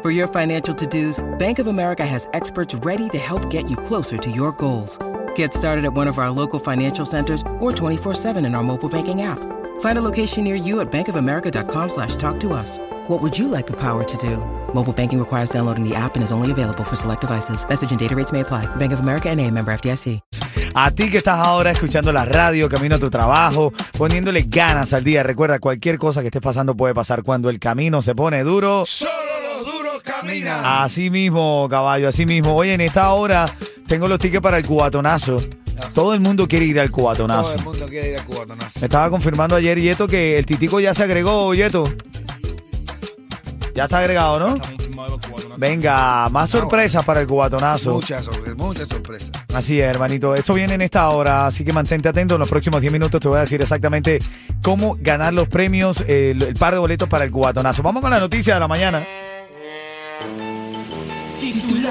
For 0.00 0.12
your 0.12 0.28
financial 0.28 0.72
to 0.76 0.86
dos, 0.86 1.18
Bank 1.38 1.58
of 1.58 1.66
America 1.66 2.06
has 2.06 2.28
experts 2.32 2.72
ready 2.86 3.08
to 3.08 3.18
help 3.18 3.50
get 3.50 3.68
you 3.68 3.76
closer 3.76 4.16
to 4.16 4.30
your 4.30 4.52
goals. 4.52 4.96
Get 5.34 5.52
started 5.52 5.84
at 5.84 5.92
one 5.92 6.06
of 6.06 6.18
our 6.18 6.30
local 6.30 6.60
financial 6.60 7.04
centers 7.04 7.42
or 7.58 7.72
24-7 7.72 8.36
in 8.46 8.54
our 8.54 8.62
mobile 8.62 8.88
banking 8.88 9.22
app. 9.22 9.40
Find 9.80 9.98
a 9.98 10.04
location 10.04 10.44
near 10.44 10.54
you 10.54 10.78
at 10.78 10.92
bankofamerica.com 10.92 11.88
slash 11.88 12.14
talk 12.14 12.38
to 12.40 12.52
us. 12.52 12.78
What 13.08 13.20
would 13.22 13.36
you 13.36 13.48
like 13.48 13.66
the 13.66 13.76
power 13.80 14.04
to 14.04 14.16
do? 14.18 14.36
Mobile 14.72 14.92
banking 14.92 15.18
requires 15.18 15.50
downloading 15.50 15.82
the 15.82 15.96
app 15.96 16.14
and 16.14 16.22
is 16.22 16.30
only 16.30 16.52
available 16.52 16.84
for 16.84 16.94
select 16.94 17.22
devices. 17.22 17.68
Message 17.68 17.90
and 17.90 17.98
data 17.98 18.14
rates 18.14 18.30
may 18.30 18.40
apply. 18.40 18.66
Bank 18.76 18.92
of 18.92 19.00
America 19.00 19.28
and 19.28 19.40
a 19.40 19.50
member 19.50 19.72
FDIC. 19.72 20.20
A 20.74 20.92
ti 20.92 21.10
que 21.10 21.18
estás 21.18 21.44
ahora 21.44 21.72
escuchando 21.72 22.12
la 22.12 22.24
radio, 22.24 22.68
camino 22.68 22.96
a 22.96 22.98
tu 23.00 23.10
trabajo, 23.10 23.72
poniéndole 23.96 24.44
ganas 24.46 24.92
al 24.92 25.02
día. 25.02 25.24
Recuerda, 25.24 25.58
cualquier 25.58 25.98
cosa 25.98 26.20
que 26.20 26.28
estés 26.28 26.42
pasando 26.42 26.76
puede 26.76 26.94
pasar 26.94 27.24
cuando 27.24 27.50
el 27.50 27.58
camino 27.58 28.00
se 28.00 28.14
pone 28.14 28.44
duro. 28.44 28.84
Caminan. 30.08 30.62
Así 30.64 31.10
mismo, 31.10 31.66
caballo, 31.70 32.08
así 32.08 32.26
mismo. 32.26 32.54
Oye, 32.56 32.74
en 32.74 32.80
esta 32.80 33.12
hora 33.12 33.54
tengo 33.86 34.08
los 34.08 34.18
tickets 34.18 34.42
para 34.42 34.58
el 34.58 34.66
cubatonazo. 34.66 35.40
Todo 35.94 36.12
el 36.14 36.20
mundo 36.20 36.48
quiere 36.48 36.64
ir 36.64 36.80
al 36.80 36.88
Todo 36.90 37.02
cubatonazo. 37.02 37.54
el 37.54 37.64
mundo 37.64 37.86
quiere 37.86 38.10
ir 38.10 38.18
a 38.18 38.24
cubatonazo. 38.24 38.80
Me 38.80 38.86
estaba 38.86 39.10
confirmando 39.10 39.54
ayer, 39.54 39.78
Yeto, 39.80 40.08
que 40.08 40.38
el 40.38 40.44
titico 40.44 40.80
ya 40.80 40.92
se 40.94 41.04
agregó, 41.04 41.54
Yeto. 41.54 41.84
Ya 43.74 43.84
está 43.84 43.98
agregado, 43.98 44.40
¿no? 44.40 44.58
Venga, 45.56 46.28
más 46.30 46.50
sorpresas 46.50 47.04
para 47.04 47.20
el 47.20 47.26
cubatonazo. 47.28 47.94
Muchas 47.94 48.24
sorpresas, 48.24 48.56
muchas 48.56 48.88
sorpresas. 48.88 49.30
Así 49.54 49.80
es, 49.80 49.86
hermanito. 49.86 50.34
Eso 50.34 50.54
viene 50.54 50.74
en 50.74 50.82
esta 50.82 51.08
hora, 51.10 51.46
así 51.46 51.64
que 51.64 51.72
mantente 51.72 52.08
atento. 52.08 52.34
En 52.34 52.40
los 52.40 52.48
próximos 52.48 52.80
10 52.80 52.92
minutos 52.92 53.20
te 53.20 53.28
voy 53.28 53.38
a 53.38 53.40
decir 53.42 53.62
exactamente 53.62 54.18
cómo 54.62 54.96
ganar 55.00 55.32
los 55.32 55.48
premios, 55.48 56.00
el, 56.08 56.42
el 56.42 56.54
par 56.54 56.74
de 56.74 56.80
boletos 56.80 57.08
para 57.08 57.24
el 57.24 57.30
cubatonazo. 57.30 57.82
Vamos 57.82 58.02
con 58.02 58.10
la 58.10 58.18
noticia 58.18 58.54
de 58.54 58.60
la 58.60 58.68
mañana. 58.68 59.00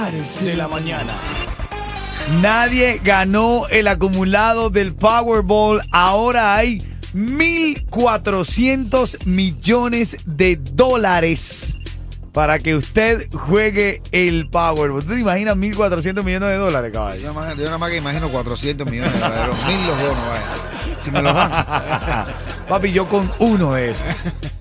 De 0.08 0.56
la 0.56 0.70
mañana. 0.70 1.18
Nadie 2.40 3.02
ganó 3.04 3.68
el 3.70 3.90
acumulado 3.90 4.70
del 4.70 4.96
Powerball. 4.96 5.82
Ahora 5.92 6.56
hay 6.56 6.78
1.400 7.14 9.26
millones 9.26 10.16
de 10.26 10.56
dólares 10.56 11.78
para 12.38 12.60
que 12.60 12.76
usted 12.76 13.28
juegue 13.34 14.00
el 14.12 14.48
Powerball. 14.48 15.04
¿Tú 15.04 15.16
te 15.16 15.20
imaginas 15.20 15.56
1.400 15.56 16.24
millones 16.24 16.50
de 16.50 16.56
dólares, 16.58 16.92
caballo? 16.94 17.20
Yo 17.20 17.34
nada 17.34 17.48
más- 17.48 17.58
yo 17.58 17.64
nada 17.66 17.80
más 17.80 17.90
que 17.90 17.98
imagino 17.98 18.30
400 18.30 18.88
millones 18.88 19.12
de 19.12 19.20
dólares. 19.22 19.48
Los 19.48 19.68
mil 19.68 19.88
los 19.88 19.98
dono, 19.98 20.22
vaya. 20.30 20.98
Si 21.02 21.10
me 21.10 21.22
los 21.24 21.34
dan. 21.34 21.52
Papi, 22.70 22.92
yo 22.92 23.10
con 23.10 23.32
uno 23.40 23.74
de 23.74 23.90
esos, 23.90 24.06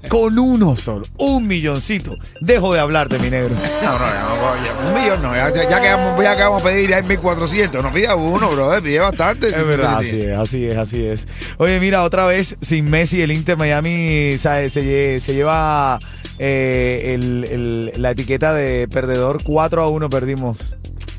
con 0.09 0.39
uno 0.39 0.75
solo, 0.77 1.05
un 1.19 1.47
milloncito, 1.47 2.17
dejo 2.41 2.73
de 2.73 2.81
hablarte, 2.81 3.19
mi 3.19 3.29
negro. 3.29 3.55
No, 3.83 3.93
no, 3.93 3.99
no, 3.99 4.65
ya, 4.65 4.89
un 4.89 4.95
millón 4.95 5.21
no. 5.21 5.35
Ya, 5.37 5.51
ya, 5.53 5.79
que 5.83 5.93
vamos, 5.93 6.23
ya 6.25 6.35
que 6.35 6.43
vamos 6.45 6.63
a 6.63 6.65
pedir, 6.65 6.89
ya 6.89 6.97
hay 6.97 7.03
1400. 7.03 7.83
No 7.83 7.93
pida 7.93 8.15
uno, 8.15 8.49
bro. 8.53 8.71
Pide 8.83 9.01
bastante. 9.01 9.49
Es 9.49 9.67
verdad, 9.67 9.99
así 9.99 10.23
es, 10.23 10.39
así 10.39 10.67
es, 10.67 10.77
así 10.79 11.07
es. 11.07 11.29
Oye, 11.59 11.79
mira, 11.79 12.05
otra 12.05 12.27
vez, 12.27 12.57
sin 12.63 12.89
Messi, 12.89 13.21
el 13.21 13.33
Inter 13.33 13.59
Miami 13.59 14.39
¿sabes? 14.39 14.73
Se, 14.73 15.21
se 15.21 15.35
lleva 15.35 15.99
eh, 16.39 17.15
el- 17.15 17.45
el- 17.45 17.93
la 18.03 18.11
etiqueta 18.11 18.53
de 18.55 18.89
perdedor. 18.89 19.43
4 19.43 19.83
a 19.83 19.89
1 19.89 20.09
perdimos. 20.11 20.59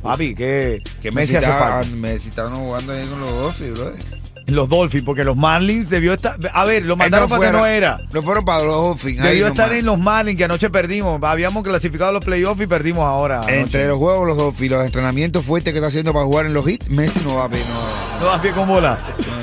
Papi, 0.02 0.36
que, 0.36 0.82
Que 1.02 1.12
Messi 1.12 1.36
hace 1.36 1.48
falta. 1.48 1.90
Messi 1.96 2.30
estaba 2.30 2.56
jugando 2.56 2.94
ahí 2.94 3.06
con 3.08 3.20
los 3.20 3.32
Dolphins, 3.32 3.72
bro. 3.80 3.92
Los 4.48 4.70
Dolphins, 4.70 5.04
porque 5.04 5.24
los 5.24 5.36
Marlins 5.36 5.90
debió 5.90 6.14
estar. 6.14 6.38
A 6.54 6.66
ver, 6.66 6.86
lo 6.86 6.96
mandaron 6.96 7.28
para 7.30 7.46
que 7.46 7.52
no 7.52 7.66
era. 7.66 8.02
No 8.14 8.24
fueron 8.24 8.46
para 8.46 8.64
los 8.64 8.74
Dolphins. 8.74 9.22
Debió 9.22 9.48
estar 9.48 9.68
nomás. 9.68 9.80
en 9.80 9.86
los 9.86 10.00
Marlins 10.00 10.38
que 10.38 10.46
anoche 10.46 10.70
perdimos. 10.70 11.22
Habíamos 11.22 11.64
clasificado 11.64 12.12
los 12.14 12.24
playoffs 12.24 12.62
y 12.62 12.68
perdimos 12.68 13.04
ahora. 13.04 13.42
Entre 13.48 13.88
los 13.88 13.98
juegos, 13.98 14.26
los 14.26 14.38
Dolphins, 14.38 14.72
los 14.72 14.86
entrenamientos 14.86 15.44
fuertes 15.44 15.74
que 15.74 15.80
está 15.80 15.88
haciendo 15.88 16.14
para 16.14 16.26
jugar 16.26 16.46
en 16.46 16.54
los 16.54 16.68
hits, 16.68 16.90
Messi 16.90 17.20
no 17.26 17.36
va 17.36 17.46
a 17.46 17.50
pedir. 17.50 17.66
No, 17.66 18.20
No 18.22 18.26
das 18.28 18.40
pie 18.40 18.52
con 18.52 18.68
bola. 18.68 18.98
no. 19.18 19.38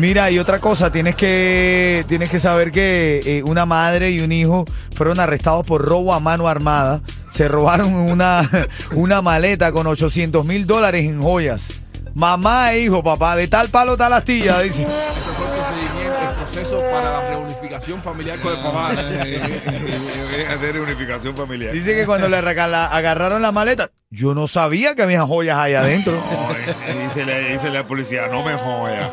Mira, 0.00 0.30
y 0.30 0.38
otra 0.38 0.60
cosa, 0.60 0.92
tienes 0.92 1.14
que, 1.16 2.04
tienes 2.06 2.28
que 2.30 2.38
saber 2.38 2.70
que 2.70 3.22
eh, 3.24 3.42
una 3.42 3.66
madre 3.66 4.10
y 4.10 4.20
un 4.20 4.30
hijo 4.32 4.64
fueron 4.94 5.20
arrestados 5.20 5.66
por 5.66 5.82
robo 5.82 6.12
a 6.14 6.20
mano 6.20 6.48
armada. 6.48 7.00
Se 7.30 7.48
robaron 7.48 7.94
una, 7.94 8.48
una 8.94 9.22
maleta 9.22 9.72
con 9.72 9.86
800 9.86 10.44
mil 10.44 10.66
dólares 10.66 11.04
en 11.08 11.22
joyas. 11.22 11.72
Mamá 12.20 12.74
e 12.74 12.80
hijo, 12.80 13.02
papá, 13.02 13.34
de 13.34 13.48
tal 13.48 13.70
palo 13.70 13.96
tal 13.96 14.12
astilla, 14.12 14.60
dice. 14.60 14.82
Este 14.82 14.92
fue 14.92 15.46
el 15.46 15.52
procedimiento, 15.54 16.18
el 16.28 16.34
proceso 16.36 16.78
para 16.90 17.10
la 17.12 17.20
reunificación 17.30 17.98
familiar 18.02 18.38
con 18.40 18.52
el 18.52 18.58
papá. 18.62 18.90
Quería 18.94 20.52
hacer 20.52 20.74
reunificación 20.74 21.34
familiar. 21.34 21.72
Dice 21.72 21.94
que 21.94 22.04
cuando 22.04 22.28
le 22.28 22.42
regala- 22.42 22.88
agarraron 22.88 23.40
la 23.40 23.52
maleta, 23.52 23.88
yo 24.10 24.34
no 24.34 24.46
sabía 24.48 24.94
que 24.94 25.00
había 25.02 25.22
joyas 25.24 25.56
ahí 25.58 25.72
adentro. 25.72 26.12
No, 26.12 27.08
dice, 27.08 27.24
la, 27.24 27.38
dice 27.38 27.70
la 27.70 27.86
policía, 27.86 28.26
no 28.30 28.42
me 28.42 28.52
joya. 28.58 29.10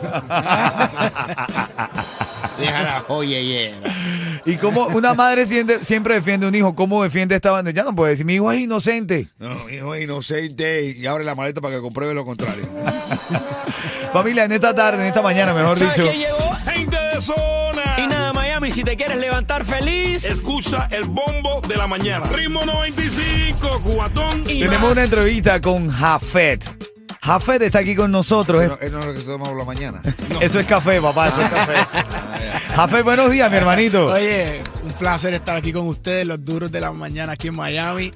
Deja 2.59 2.83
la 2.83 2.99
joya 3.01 3.37
Y 4.45 4.55
como 4.57 4.87
una 4.87 5.13
madre 5.13 5.45
siempre, 5.45 5.83
siempre 5.83 6.15
defiende 6.15 6.45
a 6.45 6.49
un 6.49 6.55
hijo, 6.55 6.75
¿cómo 6.75 7.03
defiende 7.03 7.35
esta 7.35 7.51
banda? 7.51 7.71
Ya 7.71 7.83
no 7.83 7.95
puede 7.95 8.11
decir, 8.11 8.25
mi 8.25 8.35
hijo 8.35 8.51
es 8.51 8.59
inocente. 8.59 9.27
No, 9.39 9.53
mi 9.65 9.73
hijo 9.73 9.93
es 9.95 10.03
inocente 10.03 10.95
y 10.97 11.05
abre 11.05 11.23
la 11.23 11.35
maleta 11.35 11.61
para 11.61 11.75
que 11.75 11.81
compruebe 11.81 12.13
lo 12.13 12.25
contrario. 12.25 12.65
Familia, 14.13 14.45
en 14.45 14.51
esta 14.53 14.73
tarde, 14.73 15.01
en 15.01 15.07
esta 15.07 15.21
mañana, 15.21 15.53
mejor 15.53 15.77
¿Sabes 15.77 15.95
dicho. 15.95 16.09
quién 16.09 16.21
llegó? 16.21 16.51
Gente 16.65 16.97
de 17.13 17.21
zona. 17.21 17.95
Y 17.97 18.07
nada, 18.07 18.33
Miami, 18.33 18.71
si 18.71 18.83
te 18.83 18.95
quieres 18.95 19.17
levantar 19.17 19.65
feliz. 19.65 20.23
Escucha 20.25 20.87
el 20.91 21.03
bombo 21.05 21.61
de 21.67 21.75
la 21.75 21.87
mañana. 21.87 22.25
Ritmo 22.27 22.65
95, 22.65 23.81
cuatón. 23.83 24.41
Y 24.47 24.61
Tenemos 24.61 24.81
más. 24.81 24.91
una 24.93 25.03
entrevista 25.03 25.61
con 25.61 25.89
Jafet. 25.89 26.96
Jafet 27.27 27.61
está 27.61 27.79
aquí 27.79 27.93
con 27.93 28.09
nosotros. 28.09 28.61
Eso 28.63 28.69
no, 28.69 28.79
eso 28.79 28.95
no 28.95 28.99
es 29.01 29.05
lo 29.07 29.13
que 29.13 29.19
se 29.19 29.25
toma 29.25 29.45
por 29.45 29.57
la 29.57 29.65
mañana. 29.65 30.01
Eso 30.39 30.59
es 30.61 30.65
café, 30.65 31.01
papá, 31.01 31.27
eso 31.27 31.41
es 31.41 31.49
café. 31.49 31.73
Jafet, 32.75 33.03
buenos 33.03 33.29
días, 33.31 33.51
mi 33.51 33.57
hermanito. 33.57 34.07
Oye, 34.13 34.61
un 34.83 34.93
placer 34.93 35.33
estar 35.33 35.57
aquí 35.57 35.73
con 35.73 35.87
ustedes, 35.87 36.25
los 36.25 36.43
duros 36.45 36.71
de 36.71 36.79
la 36.79 36.91
mañana 36.93 37.33
aquí 37.33 37.49
en 37.49 37.55
Miami. 37.55 38.13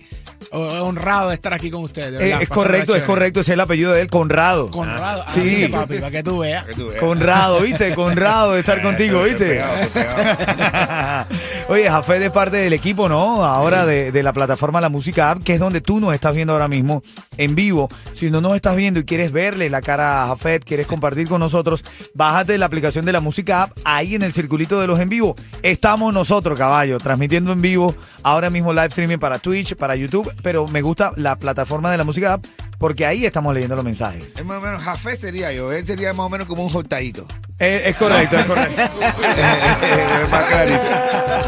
Honrado 0.53 1.29
de 1.29 1.35
estar 1.35 1.53
aquí 1.53 1.69
con 1.72 1.83
ustedes. 1.83 2.11
de 2.13 2.17
Eh, 2.17 2.23
verdad, 2.27 2.41
es 2.41 2.49
correcto, 2.49 2.95
es 2.95 3.03
correcto, 3.03 3.39
ese 3.41 3.51
es 3.51 3.53
el 3.53 3.59
apellido 3.59 3.91
de 3.94 4.01
él, 4.01 4.07
Conrado. 4.09 4.69
Conrado. 4.72 5.23
Ah, 5.28 5.31
Sí. 5.31 5.41
¿viste, 5.41 5.69
papi, 5.69 5.97
para 5.99 6.11
que 6.11 6.23
tú 6.23 6.39
veas. 6.39 6.66
Que 6.66 6.73
tú 6.73 6.88
veas. 6.88 6.99
Conrado, 6.99 7.59
¿viste? 7.61 7.93
Conrado 7.95 8.53
de 8.53 8.59
estar 8.61 8.81
contigo, 8.83 9.25
Estoy 9.25 9.29
¿viste? 9.31 9.45
pegado, 9.49 9.75
estoy 9.75 10.01
pegado. 10.03 11.28
Oye, 11.72 11.90
Jafet 11.90 12.22
es 12.22 12.32
parte 12.32 12.58
del 12.58 12.74
equipo, 12.74 13.08
¿no? 13.08 13.46
Ahora 13.46 13.86
de, 13.86 14.12
de 14.12 14.24
la 14.24 14.34
plataforma 14.34 14.82
La 14.82 14.90
Música 14.90 15.32
App, 15.32 15.42
que 15.42 15.54
es 15.54 15.59
donde 15.62 15.80
tú 15.80 16.02
nos 16.02 16.14
estás 16.14 16.36
viendo 16.36 16.52
ahora 16.52 16.68
mismo 16.68 17.02
en 17.38 17.56
vivo. 17.56 17.88
Si 18.12 18.30
no 18.30 18.42
nos 18.42 18.56
estás 18.56 18.76
viendo 18.76 19.00
y 19.00 19.06
quieres 19.06 19.32
verle 19.32 19.70
la 19.70 19.82
cara 19.82 20.22
a 20.22 20.28
Jafet, 20.28 20.66
quieres 20.66 20.86
compartir 20.86 21.30
con 21.30 21.40
nosotros, 21.40 21.86
bájate 22.14 22.58
la 22.58 22.66
aplicación 22.66 23.06
de 23.06 23.14
La 23.14 23.22
Música 23.22 23.64
App. 23.64 23.78
Ahí 23.86 24.16
en 24.16 24.22
el 24.22 24.34
circulito 24.34 24.82
de 24.82 24.88
los 24.88 25.00
en 25.00 25.08
vivo 25.08 25.38
estamos 25.64 26.14
nosotros, 26.14 26.59
caballo, 26.59 27.00
transmitiendo 27.00 27.54
en 27.54 27.62
vivo. 27.62 27.96
Ahora 28.22 28.50
mismo 28.50 28.74
live 28.74 28.88
streaming 28.88 29.20
para 29.20 29.40
Twitch, 29.40 29.78
para 29.78 29.96
YouTube, 29.96 30.30
pero 30.44 30.68
me 30.68 30.82
gusta 30.82 31.14
la 31.16 31.38
plataforma 31.38 31.90
de 31.90 31.97
La 31.97 32.03
Música 32.03 32.34
App 32.34 32.46
porque 32.81 33.05
ahí 33.05 33.28
estamos 33.28 33.53
leyendo 33.53 33.75
los 33.75 33.85
mensajes. 33.85 34.35
Es 34.35 34.43
más 34.43 34.57
o 34.57 34.61
menos, 34.61 34.81
Jafé 34.81 35.16
sería 35.16 35.53
yo. 35.53 35.72
Él 35.72 35.85
sería 35.85 36.13
más 36.13 36.25
o 36.25 36.29
menos 36.29 36.47
como 36.47 36.63
un 36.63 36.69
jotadito. 36.69 37.28
Eh, 37.59 37.83
es 37.85 37.95
correcto, 37.95 38.39
es 38.39 38.45
correcto. 38.47 38.81
es 40.23 40.29
más 40.31 40.43
clarito. 40.45 40.83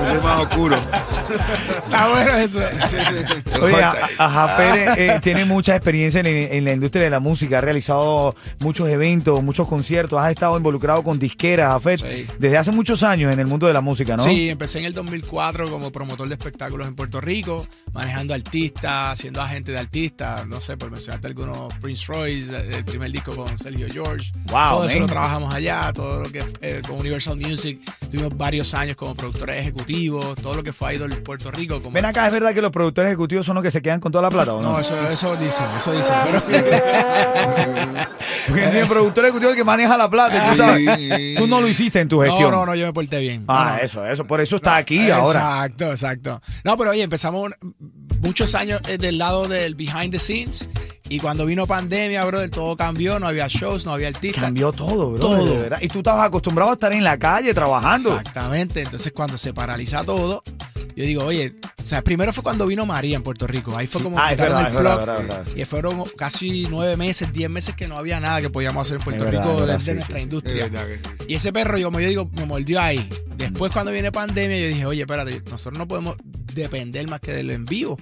Soy 0.06 0.22
más 0.22 0.42
oscuro. 0.42 0.78
Está 1.30 2.10
bueno 2.10 2.34
eso. 2.38 2.60
Oye, 3.62 3.82
a, 3.82 3.94
a 4.18 4.30
Jafet 4.30 4.98
eh, 4.98 5.20
tiene 5.22 5.46
mucha 5.46 5.76
experiencia 5.76 6.20
en, 6.22 6.28
en 6.28 6.66
la 6.66 6.74
industria 6.74 7.04
de 7.06 7.10
la 7.10 7.20
música, 7.20 7.58
ha 7.60 7.62
realizado 7.62 8.36
muchos 8.60 8.90
eventos, 8.90 9.42
muchos 9.44 9.68
conciertos, 9.68 10.20
has 10.20 10.32
estado 10.32 10.58
involucrado 10.58 11.04
con 11.04 11.20
disqueras, 11.20 11.72
Jafet, 11.74 11.94
Sí. 12.04 12.28
desde 12.40 12.58
hace 12.58 12.72
muchos 12.72 13.04
años 13.04 13.32
en 13.32 13.40
el 13.40 13.48
mundo 13.48 13.68
de 13.68 13.74
la 13.74 13.82
música, 13.82 14.18
¿no? 14.18 14.24
Sí, 14.24 14.50
empecé 14.50 14.80
en 14.80 14.86
el 14.86 14.94
2004 14.94 15.70
como 15.70 15.92
promotor 15.92 16.28
de 16.28 16.36
espectáculos 16.36 16.88
en 16.88 16.96
Puerto 16.96 17.22
Rico, 17.22 17.66
manejando 17.94 18.34
artistas, 18.34 19.18
siendo 19.20 19.42
agente 19.42 19.72
de 19.72 19.80
artistas, 19.80 20.46
no 20.48 20.60
sé, 20.60 20.76
por 20.78 20.92
mencionarte 20.92 21.28
algunos, 21.28 21.74
Prince 21.80 22.06
Royce, 22.08 22.54
eh, 22.56 22.78
el 22.78 22.86
primer 22.86 23.12
disco 23.12 23.36
con 23.36 23.58
Sergio 23.58 23.88
George. 23.92 24.32
Wow, 24.46 24.70
todo 24.78 24.86
eso 24.86 24.94
man. 24.96 25.02
lo 25.02 25.08
trabajamos 25.08 25.54
allá, 25.54 25.92
todo 25.94 26.24
lo 26.24 26.30
que 26.30 26.44
eh, 26.62 26.82
con 26.88 26.98
Universal 27.00 27.38
Music, 27.38 27.80
tuvimos 28.12 28.36
varios 28.38 28.74
años 28.74 28.96
como 28.96 29.16
productores 29.16 29.62
ejecutivos, 29.62 30.36
todo 30.42 30.56
lo 30.56 30.64
que 30.64 30.74
fue 30.74 30.96
Idol 30.96 31.13
Puerto 31.22 31.52
Rico. 31.52 31.80
Como 31.82 31.92
Ven 31.92 32.06
acá, 32.06 32.28
¿es 32.28 32.34
verdad 32.34 32.54
que 32.54 32.62
los 32.62 32.72
productores 32.72 33.10
ejecutivos 33.10 33.46
son 33.46 33.56
los 33.56 33.64
que 33.64 33.72
se 33.72 33.82
quedan 33.82 34.00
con 34.00 34.12
toda 34.12 34.22
la 34.24 34.30
plata 34.30 34.54
o 34.54 34.62
no? 34.62 34.74
No, 34.74 34.80
eso, 34.80 34.96
eso 35.10 35.36
dicen, 35.38 35.66
eso 35.78 35.92
dicen. 35.94 36.16
Pero, 36.26 36.42
Porque 38.48 38.68
tiene 38.68 38.86
productor 38.86 39.26
ejecutivo 39.26 39.52
el 39.52 39.58
que 39.58 39.64
maneja 39.64 39.98
la 39.98 40.10
plata, 40.10 40.50
tú 40.50 40.56
sabes. 40.58 41.36
Tú 41.38 41.48
no 41.48 41.62
lo 41.62 41.68
hiciste 41.68 42.00
en 42.00 42.10
tu 42.10 42.18
no, 42.18 42.24
gestión. 42.24 42.52
no, 42.52 42.66
no, 42.66 42.76
yo 42.76 42.86
me 42.86 42.94
porté 42.94 43.20
bien. 43.20 43.46
Ah, 43.48 43.66
No, 43.72 43.78
no. 43.78 43.82
eso, 43.84 44.06
eso. 44.06 44.26
Por 44.28 44.42
eso 44.42 44.58
está 44.58 44.76
aquí 44.76 45.10
ahora. 45.10 45.40
Exacto, 45.40 45.92
exacto. 45.92 46.42
No, 46.64 46.78
pero 46.78 46.92
oye, 46.92 47.04
empezamos 47.04 47.52
muchos 48.22 48.56
años 48.56 48.82
eh, 48.88 48.98
del 48.98 49.18
lado 49.18 49.48
del 49.48 49.76
behind 49.76 50.12
the 50.12 50.20
scenes 50.20 50.70
y 51.10 51.20
cuando 51.20 51.46
vino 51.46 51.68
pandemia, 51.68 52.24
brother, 52.26 52.50
todo 52.50 52.76
cambió, 52.76 53.20
no 53.20 53.28
había 53.28 53.48
shows, 53.48 53.86
no 53.86 53.92
había 53.94 54.08
artistas. 54.08 54.44
Cambió 54.44 54.72
todo, 54.72 55.12
bro. 55.12 55.20
Todo. 55.20 55.46
de 55.46 55.58
verdad. 55.58 55.78
Y 55.82 55.88
tú 55.88 56.00
estabas 56.00 56.26
acostumbrado 56.28 56.72
a 56.72 56.74
estar 56.74 56.94
en 56.94 57.04
la 57.04 57.18
calle 57.18 57.54
trabajando. 57.54 58.10
Exactamente. 58.18 58.82
Entonces, 58.82 59.12
cuando 59.14 59.38
se 59.38 59.54
paraliza 59.54 60.04
todo, 60.04 60.44
yo 60.96 61.04
digo, 61.06 61.24
oye, 61.26 61.56
o 61.82 61.86
sea, 61.86 62.02
primero 62.04 62.34
fue 62.34 62.44
cuando 62.44 62.66
vino 62.66 62.86
María 62.86 63.16
en 63.16 63.24
Puerto 63.24 63.48
Rico. 63.48 63.76
Ahí 63.78 63.88
fue 63.88 64.02
como 64.04 64.18
Ah, 64.20 64.34
verdad, 64.36 64.62
el 64.62 64.68
es 64.68 64.74
verdad, 64.74 64.96
plug. 64.96 65.08
verdad, 65.08 65.18
verdad, 65.28 65.46
sí. 65.54 65.62
Y 65.62 65.66
fueron 65.66 66.04
casi 66.18 66.68
nueve 66.70 66.98
meses, 66.98 67.32
diez 67.34 67.50
meses 67.50 67.76
que 67.76 67.88
no 67.88 67.98
había 67.98 68.20
nada 68.20 68.42
que 68.42 68.50
podíamos 68.50 68.88
hacer 68.88 68.98
en 68.98 69.04
Puerto 69.04 69.26
Es 69.26 69.32
Rico 69.32 69.66
desde 69.66 69.80
sí, 69.80 69.94
nuestra 69.94 70.18
sí, 70.18 70.24
industria. 70.24 70.66
Es. 70.66 71.00
Y 71.28 71.36
ese 71.36 71.52
perro, 71.54 71.78
yo, 71.78 71.88
como 71.88 72.00
yo 72.00 72.08
digo, 72.08 72.30
me 72.34 72.46
mordió 72.46 72.80
ahí. 72.82 73.08
Después, 73.38 73.74
cuando 73.74 73.92
viene 73.92 74.12
pandemia, 74.12 74.58
yo 74.60 74.68
dije, 74.68 74.86
oye, 74.86 75.02
espérate, 75.02 75.42
nosotros 75.50 75.78
no 75.78 75.88
podemos 75.88 76.16
depender 76.54 77.08
más 77.08 77.20
que 77.20 77.32
de 77.32 77.44
lo 77.44 77.54
en 77.54 77.66
vivo, 77.66 77.98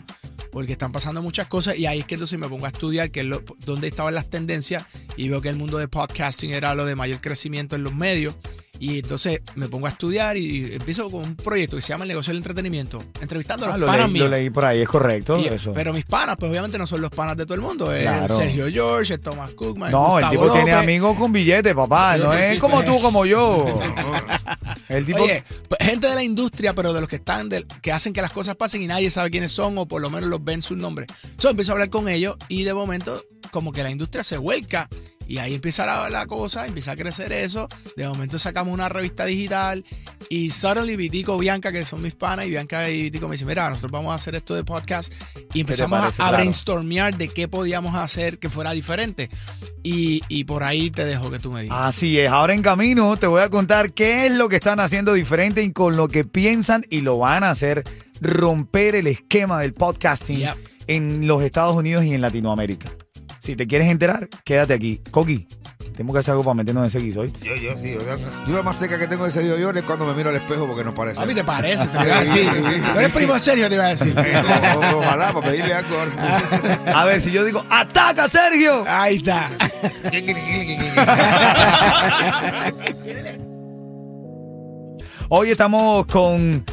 porque 0.51 0.73
están 0.73 0.91
pasando 0.91 1.21
muchas 1.21 1.47
cosas. 1.47 1.77
Y 1.77 1.85
ahí 1.85 1.99
es 2.01 2.05
que 2.05 2.15
entonces 2.15 2.37
me 2.37 2.47
pongo 2.49 2.65
a 2.65 2.69
estudiar 2.69 3.09
que 3.11 3.21
es 3.21 3.25
lo, 3.25 3.41
dónde 3.65 3.87
estaban 3.87 4.13
las 4.13 4.29
tendencias 4.29 4.83
y 5.15 5.29
veo 5.29 5.41
que 5.41 5.49
el 5.49 5.55
mundo 5.55 5.77
de 5.77 5.87
podcasting 5.87 6.51
era 6.51 6.75
lo 6.75 6.85
de 6.85 6.95
mayor 6.95 7.21
crecimiento 7.21 7.75
en 7.75 7.83
los 7.83 7.95
medios. 7.95 8.35
Y 8.83 8.97
entonces 8.97 9.41
me 9.53 9.67
pongo 9.67 9.85
a 9.85 9.89
estudiar 9.89 10.37
y 10.37 10.73
empiezo 10.73 11.07
con 11.11 11.21
un 11.21 11.35
proyecto 11.35 11.75
que 11.75 11.83
se 11.83 11.89
llama 11.89 12.03
El 12.03 12.07
negocio 12.09 12.31
del 12.31 12.37
entretenimiento, 12.37 13.03
entrevistando 13.21 13.67
a 13.67 13.69
Ah, 13.69 13.71
los 13.73 13.81
lo, 13.81 13.85
panas 13.85 14.05
leí, 14.07 14.13
míos. 14.13 14.25
lo 14.25 14.31
leí 14.35 14.49
por 14.49 14.65
ahí, 14.65 14.81
es 14.81 14.87
correcto. 14.87 15.37
Y- 15.39 15.45
eso. 15.45 15.71
Pero 15.71 15.93
mis 15.93 16.03
panas, 16.05 16.35
pues 16.39 16.49
obviamente 16.49 16.79
no 16.79 16.87
son 16.87 16.99
los 16.99 17.11
panas 17.11 17.37
de 17.37 17.45
todo 17.45 17.53
el 17.53 17.61
mundo. 17.61 17.93
Es 17.93 18.01
Claro. 18.01 18.35
Sergio 18.35 18.67
George, 18.71 19.13
es 19.13 19.21
Thomas 19.21 19.53
Cookman. 19.53 19.91
no, 19.91 20.17
el 20.17 20.29
tipo 20.31 20.45
tiene 20.51 20.71
López. 20.71 20.73
amigos 20.73 21.15
con 21.15 21.31
billetes, 21.31 21.75
papá. 21.75 22.17
No 22.17 22.33
es 22.33 22.57
como 22.59 22.83
tú, 22.83 22.99
como 23.01 23.23
yo. 23.27 23.65
El 24.89 25.05
tipo. 25.05 25.21
Oye, 25.23 25.43
pues, 25.69 25.79
gente 25.87 26.07
de 26.07 26.15
la 26.15 26.23
industria, 26.23 26.73
pero 26.73 26.91
de 26.91 26.99
los 27.01 27.09
que 27.09 27.17
están, 27.17 27.49
del- 27.49 27.65
que 27.81 27.91
hacen 27.91 28.13
que 28.13 28.21
las 28.21 28.31
cosas 28.31 28.55
pasen 28.55 28.81
y 28.81 28.87
nadie 28.87 29.09
sabe 29.11 29.29
quiénes 29.29 29.51
son 29.51 29.77
o 29.77 29.87
por 29.87 30.01
lo 30.01 30.09
menos 30.09 30.29
los 30.29 30.43
ven 30.43 30.61
sus 30.61 30.77
nombres. 30.77 31.07
Entonces 31.23 31.51
empiezo 31.51 31.71
a 31.71 31.73
hablar 31.73 31.89
con 31.89 32.09
ellos 32.09 32.35
y 32.49 32.63
de 32.63 32.73
momento 32.73 33.21
como 33.51 33.71
que 33.71 33.83
la 33.83 33.89
industria 33.91 34.23
se 34.23 34.37
vuelca 34.37 34.87
y 35.27 35.37
ahí 35.37 35.53
empieza 35.53 35.85
la, 35.85 36.09
la 36.09 36.25
cosa, 36.25 36.65
empieza 36.67 36.91
a 36.91 36.95
crecer 36.97 37.31
eso. 37.31 37.69
De 37.95 38.05
momento 38.07 38.37
sacamos 38.37 38.73
una 38.73 38.89
revista 38.89 39.25
digital 39.25 39.85
y 40.29 40.49
Suddenly 40.49 40.95
Vitico, 40.97 41.37
Bianca, 41.37 41.71
que 41.71 41.85
son 41.85 42.01
mis 42.01 42.15
panas, 42.15 42.47
y 42.47 42.49
Bianca 42.49 42.89
y 42.89 43.03
Vitico 43.03 43.27
me 43.29 43.33
dicen, 43.35 43.47
mira, 43.47 43.69
nosotros 43.69 43.91
vamos 43.91 44.11
a 44.11 44.15
hacer 44.15 44.35
esto 44.35 44.55
de 44.55 44.63
podcast 44.65 45.11
y 45.53 45.61
empezamos 45.61 45.99
a- 45.99 46.01
parece? 46.01 46.21
a, 46.21 46.25
Claro. 46.25 46.37
brainstormear 46.37 47.17
de 47.17 47.29
qué 47.29 47.47
podíamos 47.47 47.95
hacer 47.95 48.39
que 48.39 48.49
fuera 48.49 48.71
diferente. 48.71 49.29
Y, 49.83 50.21
y 50.27 50.43
por 50.43 50.63
ahí 50.63 50.91
te 50.91 51.05
dejo 51.05 51.31
que 51.31 51.39
tú 51.39 51.51
me 51.51 51.63
digas. 51.63 51.77
Así 51.79 52.19
es, 52.19 52.29
ahora 52.29 52.53
en 52.53 52.61
camino 52.61 53.15
te 53.17 53.27
voy 53.27 53.41
a 53.41 53.49
contar 53.49 53.93
qué 53.93 54.25
es 54.25 54.33
lo 54.33 54.49
que 54.49 54.57
están 54.57 54.79
haciendo 54.81 55.13
diferente 55.13 55.63
y 55.63 55.71
con 55.71 55.95
lo 55.95 56.07
que 56.09 56.25
piensan 56.25 56.83
y 56.89 57.01
lo 57.01 57.17
van 57.17 57.43
a 57.45 57.51
hacer 57.51 57.83
romper 58.19 58.95
el 58.95 59.07
esquema 59.07 59.59
del 59.61 59.73
podcasting 59.73 60.39
Yep. 60.39 60.55
en 60.87 61.25
los 61.27 61.41
Estados 61.41 61.75
Unidos 61.75 62.03
y 62.05 62.13
en 62.13 62.21
Latinoamérica. 62.21 62.89
Si 63.41 63.55
te 63.55 63.65
quieres 63.65 63.87
enterar, 63.89 64.27
quédate 64.43 64.75
aquí. 64.75 65.01
Coqui, 65.09 65.47
tenemos 65.93 66.13
que 66.13 66.19
hacer 66.19 66.33
algo 66.33 66.43
para 66.43 66.53
meternos 66.53 66.83
en 66.83 66.87
ese 66.89 66.99
guiso 66.99 67.21
hoy. 67.21 67.33
Yo, 67.41 67.55
yo, 67.55 67.75
sí, 67.75 67.91
yo, 67.95 67.99
yo 68.47 68.55
lo 68.55 68.61
más 68.63 68.77
cerca 68.77 68.99
que 68.99 69.07
tengo 69.07 69.23
de 69.23 69.29
ese 69.31 69.43
yo 69.47 69.71
es 69.71 69.81
cuando 69.81 70.05
me 70.05 70.13
miro 70.13 70.29
al 70.29 70.35
espejo 70.35 70.67
porque 70.67 70.83
nos 70.83 70.93
parece. 70.93 71.19
A 71.19 71.25
mí 71.25 71.33
te 71.33 71.43
parece, 71.43 71.87
te 71.87 72.05
iba 72.05 72.17
a 72.17 72.19
decir. 72.19 72.47
Tú 72.93 72.99
eres 72.99 73.11
primo 73.11 73.39
serio, 73.39 73.67
te 73.67 73.73
iba 73.73 73.85
a 73.85 73.89
decir. 73.89 74.13
O- 74.15 74.97
Ojalá, 74.99 75.33
para 75.33 75.47
pedirle 75.47 75.73
algo. 75.73 75.95
A 76.93 77.05
ver, 77.05 77.19
si 77.19 77.31
yo 77.31 77.43
digo, 77.43 77.65
¡ataca, 77.67 78.29
Sergio! 78.29 78.83
Ahí 78.87 79.15
está. 79.17 79.49
Hoy 85.29 85.49
estamos 85.49 86.05
con 86.05 86.63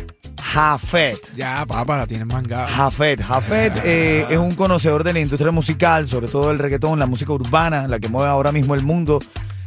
Jafet. 0.52 1.34
Ya, 1.36 1.66
papá, 1.66 1.98
la 1.98 2.06
tienes 2.06 2.26
mangada. 2.26 2.68
Jafet. 2.68 3.20
Jafet 3.22 3.72
eh, 3.84 4.26
es 4.30 4.38
un 4.38 4.54
conocedor 4.54 5.04
de 5.04 5.12
la 5.12 5.20
industria 5.20 5.52
musical, 5.52 6.08
sobre 6.08 6.28
todo 6.28 6.50
el 6.50 6.58
reggaetón, 6.58 6.98
la 6.98 7.06
música 7.06 7.32
urbana, 7.32 7.86
la 7.86 7.98
que 7.98 8.08
mueve 8.08 8.30
ahora 8.30 8.50
mismo 8.50 8.74
el 8.74 8.82
mundo, 8.82 9.20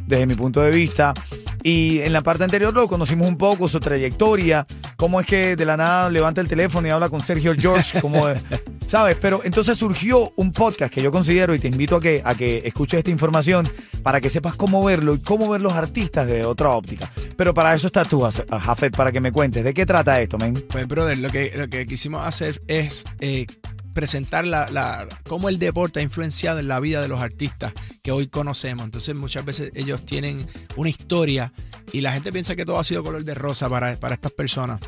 desde 0.06 0.26
mi 0.26 0.34
punto 0.34 0.60
de 0.60 0.72
vista. 0.72 1.14
Y 1.62 2.00
en 2.00 2.12
la 2.12 2.22
parte 2.22 2.42
anterior 2.42 2.74
lo 2.74 2.88
conocimos 2.88 3.28
un 3.28 3.38
poco, 3.38 3.68
su 3.68 3.78
trayectoria, 3.78 4.66
cómo 4.96 5.20
es 5.20 5.26
que 5.26 5.54
de 5.54 5.64
la 5.64 5.76
nada 5.76 6.10
levanta 6.10 6.40
el 6.40 6.48
teléfono 6.48 6.88
y 6.88 6.90
habla 6.90 7.08
con 7.08 7.20
Sergio 7.20 7.54
George, 7.56 8.00
como, 8.00 8.26
¿sabes? 8.92 9.16
Pero 9.18 9.40
entonces 9.42 9.78
surgió 9.78 10.34
un 10.36 10.52
podcast 10.52 10.92
que 10.92 11.00
yo 11.00 11.10
considero 11.10 11.54
y 11.54 11.58
te 11.58 11.66
invito 11.66 11.96
a 11.96 12.00
que, 12.02 12.20
a 12.22 12.34
que 12.34 12.58
escuches 12.66 12.98
esta 12.98 13.10
información 13.10 13.66
para 14.02 14.20
que 14.20 14.28
sepas 14.28 14.54
cómo 14.54 14.84
verlo 14.84 15.14
y 15.14 15.22
cómo 15.22 15.48
ver 15.48 15.62
los 15.62 15.72
artistas 15.72 16.26
de 16.26 16.44
otra 16.44 16.68
óptica. 16.72 17.10
Pero 17.34 17.54
para 17.54 17.74
eso 17.74 17.86
estás 17.86 18.06
tú, 18.06 18.20
Jafet, 18.20 18.94
para 18.94 19.10
que 19.10 19.18
me 19.22 19.32
cuentes. 19.32 19.64
¿De 19.64 19.72
qué 19.72 19.86
trata 19.86 20.20
esto, 20.20 20.36
men? 20.36 20.62
Pues, 20.68 20.86
brother, 20.86 21.18
lo 21.18 21.30
que, 21.30 21.50
lo 21.56 21.68
que 21.68 21.86
quisimos 21.86 22.22
hacer 22.26 22.60
es 22.68 23.04
eh, 23.20 23.46
presentar 23.94 24.46
la, 24.46 24.68
la- 24.68 25.08
cómo 25.26 25.48
el 25.48 25.58
deporte 25.58 26.00
ha 26.00 26.02
influenciado 26.02 26.58
en 26.58 26.68
la 26.68 26.78
vida 26.78 27.00
de 27.00 27.08
los 27.08 27.22
artistas 27.22 27.72
que 28.02 28.12
hoy 28.12 28.26
conocemos. 28.26 28.84
Entonces, 28.84 29.14
muchas 29.14 29.42
veces 29.46 29.72
ellos 29.74 30.04
tienen 30.04 30.46
una 30.76 30.90
historia 30.90 31.54
y 31.92 32.02
la 32.02 32.12
gente 32.12 32.30
piensa 32.30 32.54
que 32.56 32.66
todo 32.66 32.78
ha 32.78 32.84
sido 32.84 33.02
color 33.02 33.24
de 33.24 33.32
rosa 33.32 33.70
para, 33.70 33.96
para 33.96 34.16
estas 34.16 34.32
personas. 34.32 34.80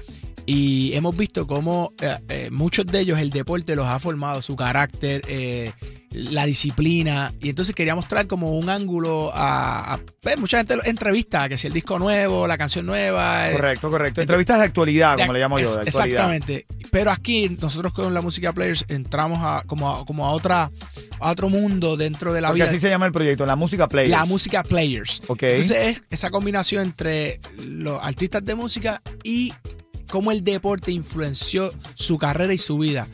Y 0.46 0.92
hemos 0.94 1.16
visto 1.16 1.46
cómo 1.46 1.92
eh, 2.00 2.18
eh, 2.28 2.48
muchos 2.50 2.86
de 2.86 3.00
ellos 3.00 3.18
el 3.18 3.30
deporte 3.30 3.74
los 3.76 3.86
ha 3.86 3.98
formado, 3.98 4.42
su 4.42 4.56
carácter, 4.56 5.22
eh, 5.26 5.72
la 6.10 6.44
disciplina. 6.44 7.32
Y 7.40 7.48
entonces 7.48 7.74
quería 7.74 7.94
mostrar 7.94 8.26
como 8.26 8.52
un 8.58 8.68
ángulo 8.68 9.30
a, 9.34 9.94
a- 9.94 10.00
pues, 10.20 10.38
mucha 10.38 10.58
gente 10.58 10.76
lo 10.76 10.84
entrevista, 10.84 11.48
que 11.48 11.56
si 11.56 11.66
el 11.66 11.72
disco 11.72 11.98
nuevo, 11.98 12.46
la 12.46 12.58
canción 12.58 12.84
nueva. 12.84 13.48
Correcto, 13.52 13.88
correcto. 13.90 14.20
Entrevistas 14.20 14.58
de 14.58 14.64
actualidad, 14.66 15.16
como 15.16 15.32
le 15.32 15.40
llamo 15.40 15.58
yo, 15.58 15.76
de. 15.76 15.84
Exactamente. 15.84 16.66
Pero 16.90 17.10
aquí 17.10 17.56
nosotros 17.60 17.94
con 17.94 18.12
la 18.12 18.20
música 18.20 18.52
players 18.52 18.84
entramos 18.88 19.38
a 19.42 19.62
como 19.66 19.90
a, 19.90 20.04
como 20.04 20.26
a 20.26 20.30
otra 20.32 20.70
a 21.20 21.30
otro 21.30 21.48
mundo 21.48 21.96
dentro 21.96 22.34
de 22.34 22.42
la 22.42 22.48
Porque 22.48 22.62
vida. 22.64 22.70
así 22.70 22.80
se 22.80 22.90
llama 22.90 23.06
el 23.06 23.12
proyecto, 23.12 23.46
la 23.46 23.56
música 23.56 23.88
play. 23.88 24.08
La 24.08 24.26
música 24.26 24.62
players. 24.62 25.22
Ok. 25.26 25.42
Entonces 25.42 25.88
es 25.88 26.02
esa 26.10 26.30
combinación 26.30 26.84
entre 26.84 27.40
los 27.66 27.98
artistas 28.02 28.44
de 28.44 28.54
música 28.54 29.00
y 29.24 29.52
cómo 30.14 30.30
el 30.30 30.44
deporte 30.44 30.92
influenció 30.92 31.72
su 31.94 32.18
carrera 32.18 32.54
y 32.54 32.58
su 32.58 32.78
vida. 32.78 33.08